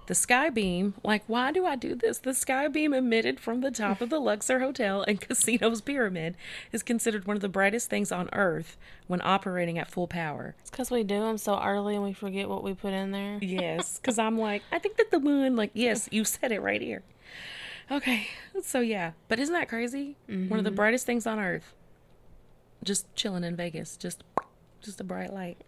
The 0.07 0.15
sky 0.15 0.51
beam, 0.51 0.95
like, 1.03 1.23
why 1.27 1.51
do 1.51 1.65
I 1.65 1.77
do 1.77 1.95
this? 1.95 2.19
The 2.19 2.35
sky 2.35 2.69
beam 2.69 2.93
emitted 2.93 3.41
from 3.41 3.63
the 3.63 3.71
top 3.71 4.03
of 4.03 4.11
the 4.11 4.21
Luxor 4.21 4.61
Hotel 4.61 5.03
and 5.03 5.19
Casino's 5.29 5.81
pyramid 5.81 6.37
is 6.73 6.83
considered 6.83 7.27
one 7.27 7.37
of 7.37 7.41
the 7.41 7.49
brightest 7.49 7.89
things 7.89 8.13
on 8.13 8.29
Earth 8.35 8.77
when 9.07 9.23
operating 9.25 9.79
at 9.79 9.91
full 9.91 10.07
power. 10.07 10.57
It's 10.61 10.71
because 10.71 10.91
we 10.91 11.05
do 11.05 11.21
them 11.21 11.39
so 11.39 11.59
early 11.59 11.95
and 11.95 12.05
we 12.05 12.13
forget 12.13 12.51
what 12.51 12.63
we 12.63 12.75
put 12.75 12.93
in 12.93 13.13
there. 13.13 13.39
Yes, 13.55 13.99
because 13.99 14.19
I'm 14.19 14.37
like, 14.37 14.63
I 14.73 14.79
think 14.79 14.97
that 14.97 15.11
the 15.11 15.21
moon, 15.21 15.55
like, 15.55 15.71
yes, 15.75 16.09
you 16.11 16.25
said 16.25 16.51
it 16.51 16.61
right 16.61 16.83
here. 16.83 17.03
Okay, 17.91 18.27
so 18.63 18.81
yeah, 18.81 19.13
but 19.29 19.39
isn't 19.39 19.55
that 19.55 19.69
crazy? 19.69 20.17
One 20.27 20.59
of 20.59 20.65
the 20.65 20.71
mm-hmm. 20.71 20.77
brightest 20.77 21.07
things 21.07 21.27
on 21.27 21.39
Earth. 21.39 21.73
Just 22.83 23.07
chilling 23.15 23.45
in 23.45 23.55
Vegas, 23.55 23.97
just, 23.97 24.25
just 24.83 25.01
a 25.01 25.05
bright 25.05 25.33
light. 25.33 25.63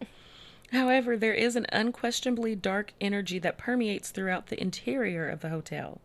However, 0.72 1.16
there 1.16 1.34
is 1.34 1.56
an 1.56 1.66
unquestionably 1.72 2.56
dark 2.56 2.92
energy 3.00 3.38
that 3.38 3.58
permeates 3.58 4.10
throughout 4.10 4.48
the 4.48 4.60
interior 4.60 5.28
of 5.28 5.40
the 5.40 5.50
hotel. 5.50 6.00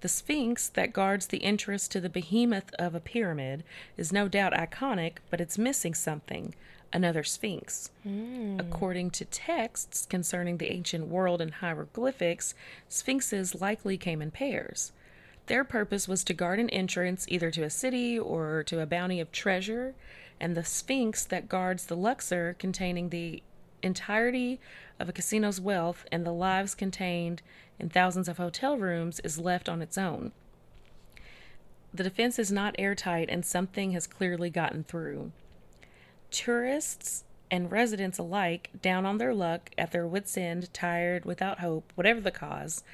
The 0.00 0.08
Sphinx 0.08 0.68
that 0.70 0.94
guards 0.94 1.26
the 1.26 1.44
entrance 1.44 1.86
to 1.88 2.00
the 2.00 2.08
behemoth 2.08 2.72
of 2.78 2.94
a 2.94 3.00
pyramid 3.00 3.64
is 3.98 4.12
no 4.12 4.28
doubt 4.28 4.54
iconic, 4.54 5.18
but 5.28 5.40
it's 5.40 5.58
missing 5.58 5.94
something 5.94 6.54
another 6.92 7.22
Sphinx. 7.22 7.90
Hmm. 8.02 8.58
According 8.58 9.10
to 9.10 9.24
texts 9.26 10.06
concerning 10.06 10.56
the 10.56 10.72
ancient 10.72 11.06
world 11.08 11.40
and 11.40 11.54
hieroglyphics, 11.54 12.54
sphinxes 12.88 13.60
likely 13.60 13.96
came 13.96 14.22
in 14.22 14.30
pairs. 14.30 14.92
Their 15.46 15.64
purpose 15.64 16.08
was 16.08 16.24
to 16.24 16.34
guard 16.34 16.60
an 16.60 16.70
entrance 16.70 17.26
either 17.28 17.50
to 17.50 17.62
a 17.62 17.70
city 17.70 18.18
or 18.18 18.62
to 18.64 18.80
a 18.80 18.86
bounty 18.86 19.20
of 19.20 19.32
treasure, 19.32 19.94
and 20.40 20.56
the 20.56 20.64
Sphinx 20.64 21.24
that 21.24 21.48
guards 21.48 21.86
the 21.86 21.96
Luxor, 21.96 22.56
containing 22.58 23.10
the 23.10 23.42
entirety 23.82 24.60
of 24.98 25.08
a 25.08 25.12
casino's 25.12 25.60
wealth 25.60 26.04
and 26.12 26.24
the 26.24 26.32
lives 26.32 26.74
contained 26.74 27.42
in 27.78 27.88
thousands 27.88 28.28
of 28.28 28.36
hotel 28.36 28.76
rooms, 28.76 29.20
is 29.20 29.38
left 29.38 29.68
on 29.68 29.80
its 29.82 29.96
own. 29.96 30.32
the 31.92 32.04
defense 32.04 32.38
is 32.38 32.52
not 32.52 32.74
airtight 32.78 33.28
and 33.28 33.44
something 33.44 33.92
has 33.92 34.06
clearly 34.06 34.50
gotten 34.50 34.84
through. 34.84 35.32
Tourists 36.30 37.24
and 37.50 37.72
residents 37.72 38.18
alike, 38.18 38.70
down 38.80 39.04
on 39.04 39.18
their 39.18 39.34
luck, 39.34 39.70
at 39.76 39.90
their 39.90 40.06
wits' 40.06 40.36
end, 40.36 40.72
tired, 40.72 41.24
without 41.24 41.58
hope, 41.58 41.92
whatever 41.96 42.20
the 42.20 42.30
cause, 42.30 42.84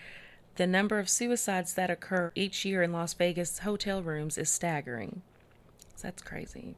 the 0.54 0.66
number 0.66 0.98
of 0.98 1.10
suicides 1.10 1.74
that 1.74 1.90
occur 1.90 2.32
each 2.34 2.64
year 2.64 2.82
in 2.82 2.92
Las 2.92 3.12
Vegas 3.12 3.58
hotel 3.58 4.02
rooms 4.02 4.38
is 4.38 4.48
staggering. 4.48 5.20
So 5.96 6.08
that's 6.08 6.22
crazy. 6.22 6.74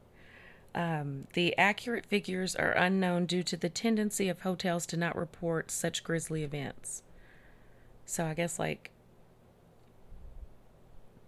Um, 0.75 1.27
the 1.33 1.57
accurate 1.57 2.05
figures 2.05 2.55
are 2.55 2.71
unknown 2.71 3.25
due 3.25 3.43
to 3.43 3.57
the 3.57 3.69
tendency 3.69 4.29
of 4.29 4.41
hotels 4.41 4.85
to 4.87 4.97
not 4.97 5.15
report 5.15 5.71
such 5.71 6.03
grisly 6.03 6.43
events. 6.43 7.01
So 8.05 8.25
I 8.25 8.33
guess, 8.33 8.59
like, 8.59 8.91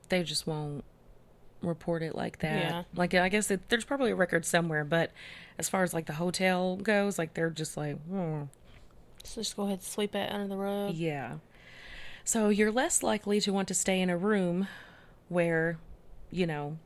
they 0.10 0.24
just 0.24 0.46
won't 0.46 0.84
report 1.62 2.04
it 2.04 2.16
like 2.16 2.40
that. 2.40 2.64
Yeah. 2.64 2.84
Like, 2.96 3.14
I 3.14 3.30
guess 3.30 3.50
it, 3.50 3.70
there's 3.70 3.86
probably 3.86 4.12
a 4.12 4.16
record 4.16 4.46
somewhere, 4.46 4.84
but 4.84 5.12
as 5.58 5.70
far 5.70 5.84
as 5.84 5.94
like 5.94 6.06
the 6.06 6.14
hotel 6.14 6.76
goes, 6.78 7.18
like, 7.18 7.34
they're 7.34 7.50
just 7.50 7.78
like, 7.78 7.98
hmm. 8.06 8.44
So 9.24 9.42
just 9.42 9.56
go 9.56 9.64
ahead 9.64 9.74
and 9.74 9.84
sweep 9.84 10.16
it 10.16 10.32
under 10.32 10.48
the 10.48 10.58
rug. 10.58 10.96
Yeah. 10.96 11.36
So 12.24 12.50
you're 12.50 12.72
less 12.72 13.04
likely 13.04 13.40
to 13.42 13.54
want 13.54 13.68
to 13.70 13.74
stay 13.74 14.02
in 14.02 14.10
a 14.10 14.18
room 14.18 14.68
where, 15.30 15.78
you 16.32 16.48
know, 16.48 16.78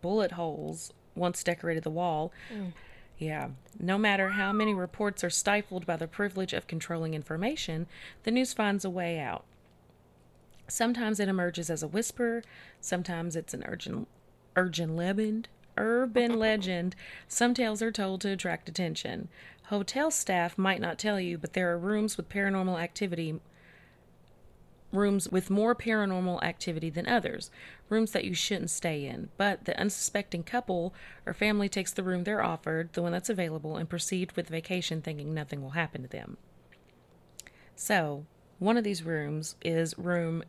bullet 0.00 0.32
holes 0.32 0.92
once 1.14 1.42
decorated 1.42 1.82
the 1.82 1.90
wall. 1.90 2.32
Mm. 2.52 2.72
Yeah. 3.18 3.48
No 3.78 3.96
matter 3.98 4.30
how 4.30 4.52
many 4.52 4.74
reports 4.74 5.22
are 5.22 5.30
stifled 5.30 5.86
by 5.86 5.96
the 5.96 6.08
privilege 6.08 6.52
of 6.52 6.66
controlling 6.66 7.14
information, 7.14 7.86
the 8.24 8.30
news 8.30 8.52
finds 8.52 8.84
a 8.84 8.90
way 8.90 9.18
out. 9.18 9.44
Sometimes 10.66 11.20
it 11.20 11.28
emerges 11.28 11.70
as 11.70 11.82
a 11.82 11.88
whisper, 11.88 12.42
sometimes 12.80 13.36
it's 13.36 13.54
an 13.54 13.64
urgent 13.66 14.08
urgent 14.56 14.96
legend, 14.96 15.48
urban 15.76 16.38
legend. 16.38 16.96
Some 17.28 17.54
tales 17.54 17.82
are 17.82 17.92
told 17.92 18.20
to 18.22 18.30
attract 18.30 18.68
attention. 18.68 19.28
Hotel 19.64 20.10
staff 20.10 20.56
might 20.58 20.80
not 20.80 20.98
tell 20.98 21.20
you, 21.20 21.38
but 21.38 21.52
there 21.52 21.70
are 21.72 21.78
rooms 21.78 22.16
with 22.16 22.28
paranormal 22.28 22.80
activity 22.80 23.40
rooms 24.94 25.28
with 25.28 25.50
more 25.50 25.74
paranormal 25.74 26.42
activity 26.42 26.88
than 26.90 27.06
others, 27.06 27.50
rooms 27.88 28.12
that 28.12 28.24
you 28.24 28.34
shouldn't 28.34 28.70
stay 28.70 29.04
in. 29.04 29.28
But 29.36 29.64
the 29.64 29.78
unsuspecting 29.78 30.42
couple 30.44 30.94
or 31.26 31.34
family 31.34 31.68
takes 31.68 31.92
the 31.92 32.02
room 32.02 32.24
they're 32.24 32.42
offered, 32.42 32.92
the 32.92 33.02
one 33.02 33.12
that's 33.12 33.28
available, 33.28 33.76
and 33.76 33.88
proceed 33.88 34.32
with 34.32 34.48
vacation 34.48 35.02
thinking 35.02 35.34
nothing 35.34 35.62
will 35.62 35.70
happen 35.70 36.02
to 36.02 36.08
them. 36.08 36.36
So, 37.76 38.24
one 38.58 38.76
of 38.76 38.84
these 38.84 39.02
rooms 39.02 39.56
is 39.62 39.98
room 39.98 40.44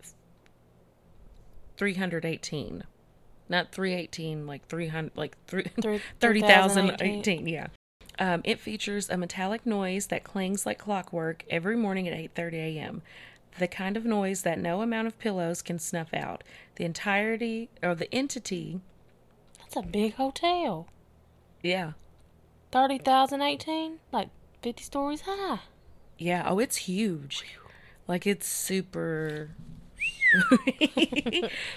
318. 1.77 2.83
Not 3.47 3.71
318, 3.71 4.47
like 4.47 4.67
300, 4.67 5.11
like 5.15 5.37
three, 5.45 5.65
Three- 5.81 6.01
30,018. 6.19 7.47
Yeah. 7.47 7.67
Um, 8.17 8.41
it 8.45 8.59
features 8.59 9.09
a 9.09 9.17
metallic 9.17 9.65
noise 9.65 10.07
that 10.07 10.23
clangs 10.23 10.65
like 10.65 10.79
clockwork 10.79 11.43
every 11.49 11.75
morning 11.75 12.07
at 12.07 12.13
8:30 12.17 12.53
a.m. 12.77 13.01
The 13.59 13.67
kind 13.67 13.95
of 13.95 14.05
noise 14.05 14.41
that 14.41 14.59
no 14.59 14.81
amount 14.81 15.07
of 15.07 15.17
pillows 15.17 15.61
can 15.61 15.79
snuff 15.79 16.13
out. 16.13 16.43
The 16.75 16.83
entirety 16.85 17.69
or 17.81 17.95
the 17.95 18.13
entity, 18.13 18.81
That's 19.59 19.77
a 19.77 19.81
big 19.81 20.15
hotel. 20.15 20.87
yeah, 21.63 21.93
Thirty 22.71 22.97
thousand 22.97 23.41
eighteen, 23.41 23.99
like 24.11 24.29
fifty 24.61 24.83
stories 24.83 25.21
high. 25.25 25.59
yeah. 26.17 26.43
Oh, 26.45 26.59
it's 26.59 26.75
huge. 26.75 27.43
Like 28.07 28.27
it's 28.27 28.47
super. 28.47 29.51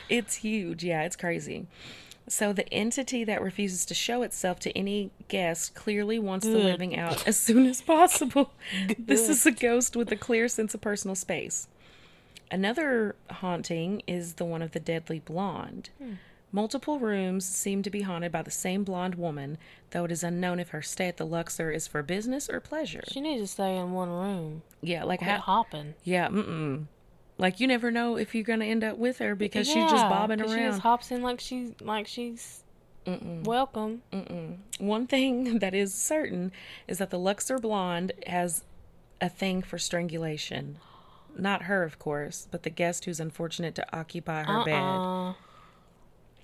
it's 0.08 0.34
huge. 0.36 0.82
Yeah, 0.84 1.02
it's 1.04 1.16
crazy. 1.16 1.66
So 2.28 2.52
the 2.52 2.72
entity 2.72 3.24
that 3.24 3.42
refuses 3.42 3.84
to 3.86 3.94
show 3.94 4.22
itself 4.22 4.60
to 4.60 4.76
any 4.76 5.10
guest 5.28 5.74
clearly 5.74 6.18
wants 6.18 6.46
the 6.46 6.58
living 6.58 6.96
out 6.96 7.26
as 7.26 7.36
soon 7.36 7.66
as 7.66 7.80
possible. 7.80 8.52
this 8.98 9.28
is 9.28 9.44
a 9.46 9.50
ghost 9.50 9.96
with 9.96 10.12
a 10.12 10.16
clear 10.16 10.48
sense 10.48 10.74
of 10.74 10.80
personal 10.80 11.14
space. 11.14 11.68
Another 12.50 13.14
haunting 13.30 14.02
is 14.06 14.34
the 14.34 14.44
one 14.44 14.62
of 14.62 14.72
the 14.72 14.80
deadly 14.80 15.20
blonde. 15.20 15.90
Hmm. 15.98 16.14
Multiple 16.50 16.98
rooms 16.98 17.44
seem 17.44 17.82
to 17.82 17.90
be 17.90 18.02
haunted 18.02 18.32
by 18.32 18.40
the 18.40 18.50
same 18.50 18.82
blonde 18.82 19.16
woman, 19.16 19.58
though 19.90 20.04
it 20.04 20.12
is 20.12 20.22
unknown 20.24 20.58
if 20.58 20.70
her 20.70 20.80
stay 20.80 21.08
at 21.08 21.18
the 21.18 21.26
Luxor 21.26 21.70
is 21.70 21.86
for 21.86 22.02
business 22.02 22.48
or 22.48 22.58
pleasure. 22.58 23.02
She 23.08 23.20
needs 23.20 23.42
to 23.42 23.46
stay 23.48 23.76
in 23.76 23.92
one 23.92 24.08
room. 24.08 24.62
Yeah, 24.80 25.04
like 25.04 25.18
Quit 25.18 25.30
how 25.30 25.40
hopping. 25.40 25.94
yeah, 26.04 26.28
mm-mm. 26.28 26.86
Like 27.38 27.60
you 27.60 27.66
never 27.68 27.90
know 27.90 28.16
if 28.16 28.34
you're 28.34 28.44
gonna 28.44 28.64
end 28.64 28.82
up 28.84 28.98
with 28.98 29.18
her 29.18 29.34
because 29.34 29.66
she's 29.66 29.88
just 29.90 30.08
bobbing 30.08 30.40
'cause 30.40 30.50
She 30.50 30.56
around. 30.58 30.70
just 30.72 30.80
hops 30.82 31.10
in 31.12 31.22
like 31.22 31.38
she's 31.40 31.72
like 31.80 32.06
she's 32.08 32.62
welcome. 33.06 34.02
One 34.78 35.06
thing 35.06 35.58
that 35.60 35.72
is 35.74 35.94
certain 35.94 36.52
is 36.86 36.98
that 36.98 37.10
the 37.10 37.18
Luxor 37.18 37.58
blonde 37.58 38.12
has 38.26 38.64
a 39.20 39.28
thing 39.28 39.62
for 39.62 39.78
strangulation. 39.78 40.78
Not 41.36 41.62
her, 41.62 41.84
of 41.84 41.98
course, 42.00 42.48
but 42.50 42.64
the 42.64 42.70
guest 42.70 43.04
who's 43.04 43.20
unfortunate 43.20 43.74
to 43.76 43.96
occupy 43.96 44.42
her 44.42 44.64
bed. 44.64 44.74
Uh-uh. 44.82 45.34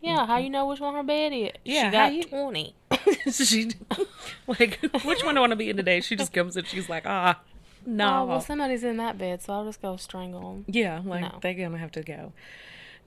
Yeah, 0.01 0.27
how 0.27 0.37
you 0.37 0.51
know 0.51 0.67
which 0.67 0.81
one 0.81 0.95
her 0.95 1.03
bed 1.03 1.33
is? 1.33 1.51
Yeah, 1.65 1.87
she 1.87 1.91
got 1.91 2.15
you- 2.15 2.23
twenty. 2.25 2.75
she 3.33 3.71
like, 4.47 4.79
which 5.05 5.25
one 5.25 5.35
do 5.35 5.39
I 5.39 5.41
want 5.41 5.51
to 5.53 5.57
be 5.57 5.71
in 5.71 5.77
today? 5.77 6.01
She 6.01 6.15
just 6.15 6.33
comes 6.33 6.57
and 6.57 6.67
she's 6.67 6.89
like, 6.89 7.05
ah, 7.07 7.41
no. 7.87 8.23
Oh 8.23 8.25
well, 8.27 8.41
somebody's 8.41 8.85
in 8.85 8.97
that 8.99 9.19
bed, 9.19 9.43
so 9.43 9.53
I'll 9.53 9.65
just 9.65 9.81
go 9.83 9.97
strangle 9.97 10.41
them. 10.41 10.65
Yeah, 10.69 11.01
like 11.05 11.23
No. 11.23 11.39
they're 11.43 11.55
gonna 11.55 11.79
have 11.79 11.93
to 11.93 12.03
go. 12.03 12.33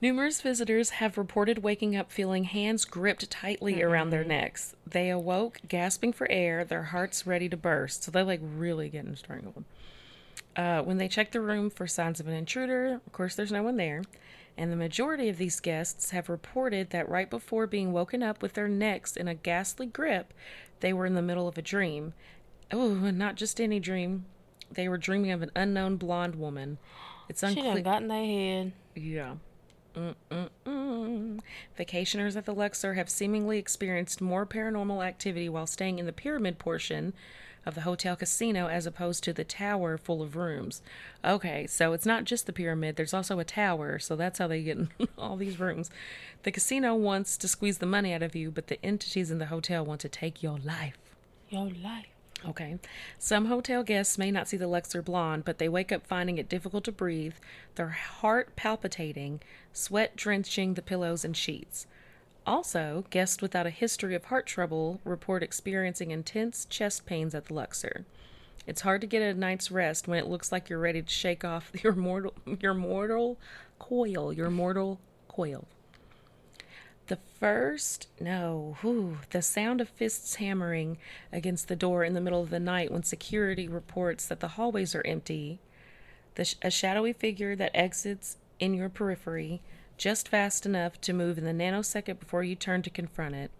Numerous 0.00 0.40
visitors 0.40 0.90
have 0.90 1.18
reported 1.18 1.58
waking 1.64 1.96
up 1.96 2.12
feeling 2.12 2.44
hands 2.44 2.84
gripped 2.84 3.28
tightly 3.30 3.82
around 3.82 4.10
their 4.10 4.22
necks. 4.22 4.76
They 4.86 5.10
awoke 5.10 5.58
gasping 5.66 6.12
for 6.12 6.30
air, 6.30 6.64
their 6.64 6.84
hearts 6.84 7.26
ready 7.26 7.48
to 7.48 7.56
burst. 7.56 8.04
So 8.04 8.12
they're 8.12 8.22
like 8.22 8.40
really 8.42 8.88
getting 8.88 9.16
strangled. 9.16 9.64
Uh, 10.54 10.82
when 10.82 10.98
they 10.98 11.08
check 11.08 11.32
the 11.32 11.40
room 11.40 11.68
for 11.70 11.86
signs 11.88 12.20
of 12.20 12.28
an 12.28 12.34
intruder, 12.34 13.00
of 13.06 13.12
course, 13.12 13.34
there's 13.34 13.50
no 13.52 13.62
one 13.64 13.76
there. 13.76 14.02
And 14.56 14.72
the 14.72 14.76
majority 14.76 15.28
of 15.28 15.36
these 15.38 15.60
guests 15.60 16.10
have 16.10 16.28
reported 16.28 16.90
that 16.90 17.08
right 17.08 17.30
before 17.30 17.66
being 17.66 17.92
woken 17.92 18.22
up 18.22 18.42
with 18.42 18.54
their 18.54 18.68
necks 18.68 19.16
in 19.16 19.28
a 19.28 19.34
ghastly 19.34 19.86
grip, 19.86 20.32
they 20.80 20.92
were 20.92 21.06
in 21.06 21.14
the 21.14 21.22
middle 21.22 21.46
of 21.48 21.58
a 21.58 21.62
dream. 21.62 22.12
Oh, 22.72 22.94
not 22.94 23.34
just 23.36 23.60
any 23.60 23.78
dream. 23.80 24.26
They 24.70 24.88
were 24.88 24.98
dreaming 24.98 25.30
of 25.30 25.42
an 25.42 25.50
unknown 25.56 25.96
blonde 25.96 26.34
woman. 26.34 26.78
It's 27.28 27.42
unclear. 27.42 27.76
She 27.76 27.82
done 27.82 27.82
got 27.82 28.02
in 28.02 28.08
their 28.08 28.24
head. 28.24 28.72
Yeah. 28.94 29.34
Mm-mm-mm. 29.94 31.40
Vacationers 31.78 32.36
at 32.36 32.44
the 32.44 32.54
Luxor 32.54 32.94
have 32.94 33.10
seemingly 33.10 33.58
experienced 33.58 34.20
more 34.20 34.46
paranormal 34.46 35.04
activity 35.04 35.48
while 35.48 35.66
staying 35.66 35.98
in 35.98 36.06
the 36.06 36.12
pyramid 36.12 36.58
portion 36.58 37.14
of 37.66 37.74
the 37.74 37.80
hotel 37.82 38.16
casino 38.16 38.68
as 38.68 38.86
opposed 38.86 39.22
to 39.24 39.32
the 39.32 39.44
tower 39.44 39.98
full 39.98 40.22
of 40.22 40.36
rooms. 40.36 40.80
Okay, 41.24 41.66
so 41.66 41.92
it's 41.92 42.06
not 42.06 42.24
just 42.24 42.46
the 42.46 42.52
pyramid, 42.52 42.96
there's 42.96 43.12
also 43.12 43.38
a 43.38 43.44
tower, 43.44 43.98
so 43.98 44.16
that's 44.16 44.38
how 44.38 44.46
they 44.46 44.62
get 44.62 44.78
in 44.78 44.88
all 45.18 45.36
these 45.36 45.60
rooms. 45.60 45.90
The 46.44 46.52
casino 46.52 46.94
wants 46.94 47.36
to 47.38 47.48
squeeze 47.48 47.78
the 47.78 47.86
money 47.86 48.12
out 48.12 48.22
of 48.22 48.36
you, 48.36 48.50
but 48.50 48.68
the 48.68 48.82
entities 48.84 49.30
in 49.30 49.38
the 49.38 49.46
hotel 49.46 49.84
want 49.84 50.00
to 50.02 50.08
take 50.08 50.42
your 50.42 50.58
life. 50.58 50.96
Your 51.50 51.70
life. 51.70 52.06
Okay. 52.46 52.78
Some 53.18 53.46
hotel 53.46 53.82
guests 53.82 54.16
may 54.16 54.30
not 54.30 54.48
see 54.48 54.56
the 54.56 54.68
Luxor 54.68 55.02
blonde, 55.02 55.44
but 55.44 55.58
they 55.58 55.68
wake 55.68 55.90
up 55.90 56.06
finding 56.06 56.38
it 56.38 56.48
difficult 56.48 56.84
to 56.84 56.92
breathe, 56.92 57.34
their 57.74 57.88
heart 57.88 58.54
palpitating, 58.54 59.40
sweat 59.72 60.14
drenching 60.14 60.74
the 60.74 60.82
pillows 60.82 61.24
and 61.24 61.36
sheets. 61.36 61.86
Also, 62.46 63.04
guests 63.10 63.42
without 63.42 63.66
a 63.66 63.70
history 63.70 64.14
of 64.14 64.26
heart 64.26 64.46
trouble 64.46 65.00
report 65.04 65.42
experiencing 65.42 66.10
intense 66.10 66.64
chest 66.64 67.04
pains 67.04 67.34
at 67.34 67.46
the 67.46 67.54
Luxor. 67.54 68.04
It's 68.66 68.82
hard 68.82 69.00
to 69.00 69.06
get 69.06 69.22
a 69.22 69.34
night's 69.34 69.70
rest 69.70 70.06
when 70.06 70.18
it 70.18 70.26
looks 70.26 70.52
like 70.52 70.68
you're 70.68 70.78
ready 70.78 71.02
to 71.02 71.08
shake 71.08 71.44
off 71.44 71.70
your 71.82 71.94
mortal 71.94 72.34
your 72.60 72.74
mortal 72.74 73.38
coil, 73.78 74.32
your 74.32 74.50
mortal 74.50 75.00
coil. 75.26 75.66
The 77.08 77.18
first, 77.40 78.06
no, 78.20 78.76
whew, 78.82 79.18
the 79.30 79.40
sound 79.40 79.80
of 79.80 79.88
fists 79.88 80.36
hammering 80.36 80.98
against 81.32 81.68
the 81.68 81.76
door 81.76 82.04
in 82.04 82.12
the 82.12 82.20
middle 82.20 82.42
of 82.42 82.50
the 82.50 82.60
night 82.60 82.92
when 82.92 83.02
security 83.02 83.66
reports 83.66 84.26
that 84.26 84.40
the 84.40 84.48
hallways 84.48 84.94
are 84.94 85.06
empty. 85.06 85.58
The 86.34 86.44
sh- 86.44 86.56
a 86.60 86.70
shadowy 86.70 87.14
figure 87.14 87.56
that 87.56 87.74
exits 87.74 88.36
in 88.60 88.74
your 88.74 88.90
periphery 88.90 89.62
just 89.96 90.28
fast 90.28 90.66
enough 90.66 91.00
to 91.00 91.14
move 91.14 91.38
in 91.38 91.44
the 91.44 91.52
nanosecond 91.52 92.20
before 92.20 92.44
you 92.44 92.54
turn 92.54 92.82
to 92.82 92.90
confront 92.90 93.34
it. 93.34 93.50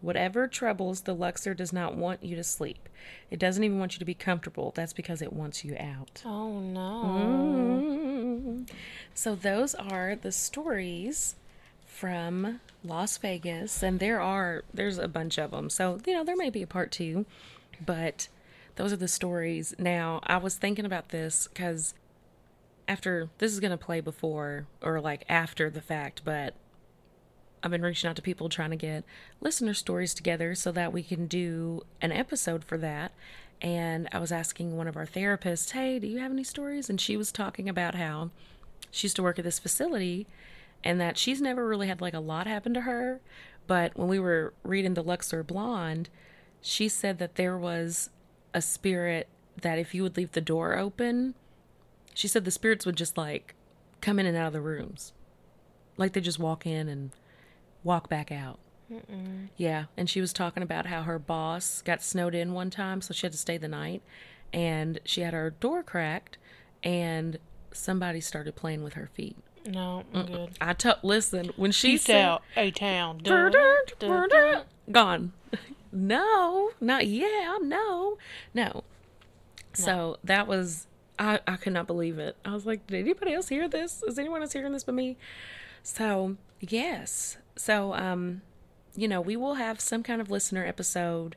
Whatever 0.00 0.48
troubles 0.48 1.02
the 1.02 1.14
Luxor 1.14 1.52
does 1.52 1.72
not 1.72 1.94
want 1.96 2.24
you 2.24 2.36
to 2.36 2.44
sleep. 2.44 2.88
It 3.30 3.38
doesn't 3.38 3.64
even 3.64 3.78
want 3.78 3.94
you 3.94 3.98
to 3.98 4.04
be 4.04 4.14
comfortable. 4.14 4.72
That's 4.74 4.92
because 4.94 5.20
it 5.20 5.32
wants 5.32 5.62
you 5.62 5.76
out. 5.78 6.22
Oh 6.24 6.58
no. 6.58 7.04
Mm. 7.04 8.68
So 9.14 9.34
those 9.34 9.74
are 9.74 10.16
the 10.16 10.32
stories 10.32 11.36
from 11.94 12.60
Las 12.82 13.16
Vegas, 13.18 13.82
and 13.82 14.00
there 14.00 14.20
are 14.20 14.64
there's 14.74 14.98
a 14.98 15.08
bunch 15.08 15.38
of 15.38 15.52
them. 15.52 15.70
So 15.70 15.98
you 16.06 16.12
know 16.12 16.24
there 16.24 16.36
may 16.36 16.50
be 16.50 16.62
a 16.62 16.66
part 16.66 16.90
two, 16.90 17.24
but 17.84 18.28
those 18.76 18.92
are 18.92 18.96
the 18.96 19.08
stories. 19.08 19.74
Now 19.78 20.20
I 20.24 20.36
was 20.38 20.56
thinking 20.56 20.84
about 20.84 21.10
this 21.10 21.48
because 21.48 21.94
after 22.88 23.30
this 23.38 23.52
is 23.52 23.60
gonna 23.60 23.78
play 23.78 24.00
before 24.00 24.66
or 24.82 25.00
like 25.00 25.24
after 25.28 25.70
the 25.70 25.80
fact, 25.80 26.22
but 26.24 26.54
I've 27.62 27.70
been 27.70 27.82
reaching 27.82 28.10
out 28.10 28.16
to 28.16 28.22
people 28.22 28.48
trying 28.48 28.70
to 28.70 28.76
get 28.76 29.04
listener 29.40 29.72
stories 29.72 30.12
together 30.12 30.54
so 30.54 30.70
that 30.72 30.92
we 30.92 31.02
can 31.02 31.26
do 31.26 31.82
an 32.02 32.12
episode 32.12 32.62
for 32.62 32.76
that. 32.78 33.12
And 33.62 34.08
I 34.12 34.18
was 34.18 34.32
asking 34.32 34.76
one 34.76 34.86
of 34.86 34.96
our 34.96 35.06
therapists, 35.06 35.70
hey, 35.70 35.98
do 35.98 36.06
you 36.06 36.18
have 36.18 36.30
any 36.30 36.44
stories? 36.44 36.90
And 36.90 37.00
she 37.00 37.16
was 37.16 37.32
talking 37.32 37.66
about 37.66 37.94
how 37.94 38.30
she 38.90 39.06
used 39.06 39.16
to 39.16 39.22
work 39.22 39.38
at 39.38 39.46
this 39.46 39.58
facility 39.58 40.26
and 40.84 41.00
that 41.00 41.18
she's 41.18 41.40
never 41.40 41.66
really 41.66 41.88
had 41.88 42.00
like 42.00 42.14
a 42.14 42.20
lot 42.20 42.46
happen 42.46 42.74
to 42.74 42.82
her. 42.82 43.20
But 43.66 43.96
when 43.96 44.08
we 44.08 44.18
were 44.18 44.52
reading 44.62 44.94
the 44.94 45.02
Luxor 45.02 45.42
Blonde, 45.42 46.10
she 46.60 46.88
said 46.88 47.18
that 47.18 47.36
there 47.36 47.56
was 47.56 48.10
a 48.52 48.60
spirit 48.60 49.26
that 49.62 49.78
if 49.78 49.94
you 49.94 50.02
would 50.02 50.16
leave 50.16 50.32
the 50.32 50.40
door 50.40 50.76
open, 50.76 51.34
she 52.12 52.28
said 52.28 52.44
the 52.44 52.50
spirits 52.50 52.84
would 52.84 52.96
just 52.96 53.16
like 53.16 53.54
come 54.00 54.18
in 54.18 54.26
and 54.26 54.36
out 54.36 54.48
of 54.48 54.52
the 54.52 54.60
rooms. 54.60 55.12
Like 55.96 56.12
they 56.12 56.20
just 56.20 56.38
walk 56.38 56.66
in 56.66 56.88
and 56.88 57.10
walk 57.82 58.08
back 58.08 58.30
out. 58.30 58.58
Mm-mm. 58.92 59.48
Yeah, 59.56 59.84
and 59.96 60.10
she 60.10 60.20
was 60.20 60.32
talking 60.32 60.62
about 60.62 60.86
how 60.86 61.02
her 61.02 61.18
boss 61.18 61.80
got 61.82 62.02
snowed 62.02 62.34
in 62.34 62.52
one 62.52 62.68
time, 62.68 63.00
so 63.00 63.14
she 63.14 63.26
had 63.26 63.32
to 63.32 63.38
stay 63.38 63.56
the 63.56 63.68
night, 63.68 64.02
and 64.52 65.00
she 65.04 65.22
had 65.22 65.32
her 65.32 65.50
door 65.50 65.82
cracked, 65.82 66.36
and 66.82 67.38
somebody 67.72 68.20
started 68.20 68.54
playing 68.54 68.84
with 68.84 68.92
her 68.92 69.08
feet. 69.14 69.36
No, 69.66 70.04
I'm 70.12 70.26
good. 70.26 70.50
I 70.60 70.72
t- 70.74 70.90
listen 71.02 71.50
when 71.56 71.72
she 71.72 71.92
Peace 71.92 72.04
said, 72.04 72.24
out, 72.24 72.42
A 72.56 72.70
Town. 72.70 73.18
gone. 74.90 75.32
no, 75.92 76.70
not 76.80 77.06
yeah, 77.06 77.56
no, 77.62 78.18
no. 78.52 78.84
So 79.72 80.18
that 80.22 80.46
was 80.46 80.86
I. 81.18 81.40
I 81.46 81.56
could 81.56 81.72
not 81.72 81.86
believe 81.86 82.18
it. 82.18 82.36
I 82.44 82.52
was 82.52 82.66
like, 82.66 82.86
did 82.86 83.00
anybody 83.00 83.32
else 83.34 83.48
hear 83.48 83.68
this? 83.68 84.02
Is 84.06 84.18
anyone 84.18 84.42
else 84.42 84.52
hearing 84.52 84.72
this 84.72 84.84
but 84.84 84.94
me? 84.94 85.16
So 85.82 86.36
yes. 86.60 87.38
So 87.56 87.94
um, 87.94 88.42
you 88.96 89.08
know, 89.08 89.20
we 89.20 89.36
will 89.36 89.54
have 89.54 89.80
some 89.80 90.02
kind 90.02 90.20
of 90.20 90.30
listener 90.30 90.64
episode. 90.64 91.36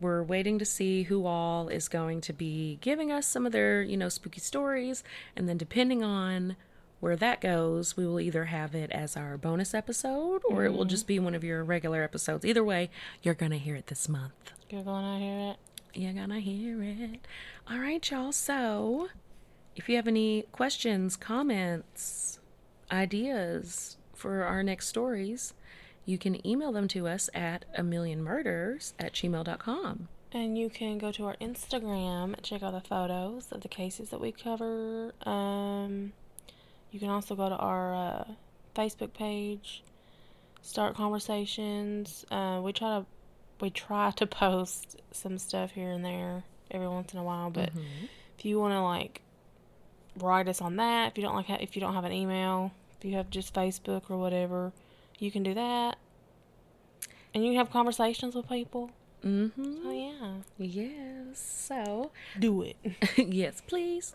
We're 0.00 0.22
waiting 0.22 0.58
to 0.58 0.64
see 0.64 1.04
who 1.04 1.26
all 1.26 1.68
is 1.68 1.88
going 1.88 2.22
to 2.22 2.32
be 2.32 2.78
giving 2.80 3.12
us 3.12 3.26
some 3.26 3.44
of 3.44 3.52
their, 3.52 3.82
you 3.82 3.96
know, 3.98 4.08
spooky 4.08 4.40
stories. 4.40 5.04
And 5.36 5.46
then 5.48 5.58
depending 5.58 6.02
on 6.02 6.56
where 7.00 7.16
that 7.16 7.40
goes, 7.40 7.96
we 7.96 8.06
will 8.06 8.20
either 8.20 8.44
have 8.46 8.74
it 8.74 8.90
as 8.92 9.16
our 9.16 9.36
bonus 9.36 9.74
episode 9.74 10.42
or 10.48 10.64
it 10.64 10.72
will 10.72 10.84
just 10.84 11.06
be 11.06 11.18
one 11.18 11.34
of 11.34 11.42
your 11.42 11.64
regular 11.64 12.02
episodes. 12.02 12.44
Either 12.44 12.62
way, 12.62 12.90
you're 13.22 13.34
going 13.34 13.52
to 13.52 13.58
hear 13.58 13.74
it 13.74 13.88
this 13.88 14.08
month. 14.08 14.52
You're 14.68 14.84
gonna 14.84 15.18
hear 15.18 15.50
it. 15.50 15.56
You're 15.98 16.12
going 16.12 16.30
to 16.30 16.40
hear 16.40 16.82
it. 16.82 17.26
All 17.68 17.78
right, 17.78 18.08
y'all. 18.10 18.32
So 18.32 19.08
if 19.74 19.88
you 19.88 19.96
have 19.96 20.06
any 20.06 20.42
questions, 20.52 21.16
comments, 21.16 22.38
ideas 22.92 23.96
for 24.14 24.44
our 24.44 24.62
next 24.62 24.88
stories, 24.88 25.54
you 26.04 26.18
can 26.18 26.46
email 26.46 26.72
them 26.72 26.88
to 26.88 27.08
us 27.08 27.30
at 27.34 27.64
a 27.74 27.82
million 27.82 28.22
murders 28.22 28.94
at 28.98 29.14
gmail.com. 29.14 30.08
And 30.32 30.56
you 30.56 30.70
can 30.70 30.98
go 30.98 31.10
to 31.12 31.26
our 31.26 31.36
Instagram, 31.40 32.40
check 32.42 32.62
out 32.62 32.72
the 32.72 32.80
photos 32.80 33.50
of 33.50 33.62
the 33.62 33.68
cases 33.68 34.10
that 34.10 34.20
we 34.20 34.30
cover. 34.30 35.12
Um, 35.22 36.12
you 36.90 36.98
can 37.00 37.08
also 37.08 37.34
go 37.34 37.48
to 37.48 37.54
our 37.56 37.94
uh, 37.94 38.24
Facebook 38.74 39.12
page, 39.12 39.82
start 40.62 40.94
conversations. 40.96 42.24
Uh, 42.30 42.60
we 42.62 42.72
try 42.72 42.98
to 43.00 43.06
we 43.60 43.70
try 43.70 44.10
to 44.12 44.26
post 44.26 44.96
some 45.12 45.36
stuff 45.38 45.72
here 45.72 45.90
and 45.90 46.04
there 46.04 46.44
every 46.70 46.88
once 46.88 47.12
in 47.12 47.18
a 47.18 47.22
while, 47.24 47.50
but 47.50 47.70
if 48.38 48.44
you 48.44 48.58
want 48.58 48.72
to 48.72 48.80
like 48.82 49.20
write 50.18 50.48
us 50.48 50.60
on 50.60 50.76
that, 50.76 51.12
if 51.12 51.18
you 51.18 51.22
don't 51.22 51.34
like 51.34 51.46
ha- 51.46 51.58
if 51.60 51.76
you 51.76 51.80
don't 51.80 51.94
have 51.94 52.04
an 52.04 52.12
email, 52.12 52.72
if 52.98 53.04
you 53.04 53.16
have 53.16 53.28
just 53.30 53.52
Facebook 53.54 54.10
or 54.10 54.16
whatever, 54.18 54.72
you 55.18 55.30
can 55.30 55.42
do 55.42 55.54
that. 55.54 55.98
And 57.32 57.44
you 57.44 57.50
can 57.50 57.58
have 57.58 57.70
conversations 57.70 58.34
with 58.34 58.48
people. 58.48 58.90
Mm-hmm. 59.24 59.74
Oh 59.84 59.92
yeah. 59.92 60.32
Yes. 60.58 61.19
So, 61.34 62.10
Do 62.38 62.62
it. 62.62 62.76
yes, 63.16 63.62
please. 63.66 64.12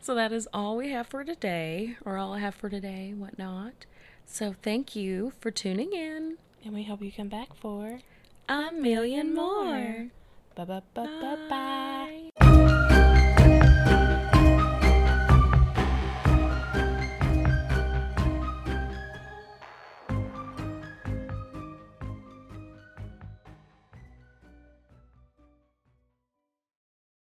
So 0.00 0.14
that 0.14 0.32
is 0.32 0.48
all 0.52 0.76
we 0.76 0.90
have 0.90 1.06
for 1.06 1.24
today, 1.24 1.96
or 2.04 2.16
all 2.16 2.34
I 2.34 2.38
have 2.40 2.54
for 2.54 2.68
today, 2.68 3.12
whatnot. 3.16 3.86
So 4.26 4.54
thank 4.62 4.94
you 4.96 5.32
for 5.40 5.50
tuning 5.50 5.92
in. 5.92 6.36
And 6.64 6.74
we 6.74 6.82
hope 6.84 7.02
you 7.02 7.10
come 7.12 7.28
back 7.28 7.54
for 7.54 8.00
A 8.48 8.72
million 8.72 9.34
more. 9.34 10.08
bye 10.54 10.64
bye 10.64 10.82
bye 10.94 11.06
bye 11.06 11.20
bye. 11.20 11.46
Bye. 11.48 12.27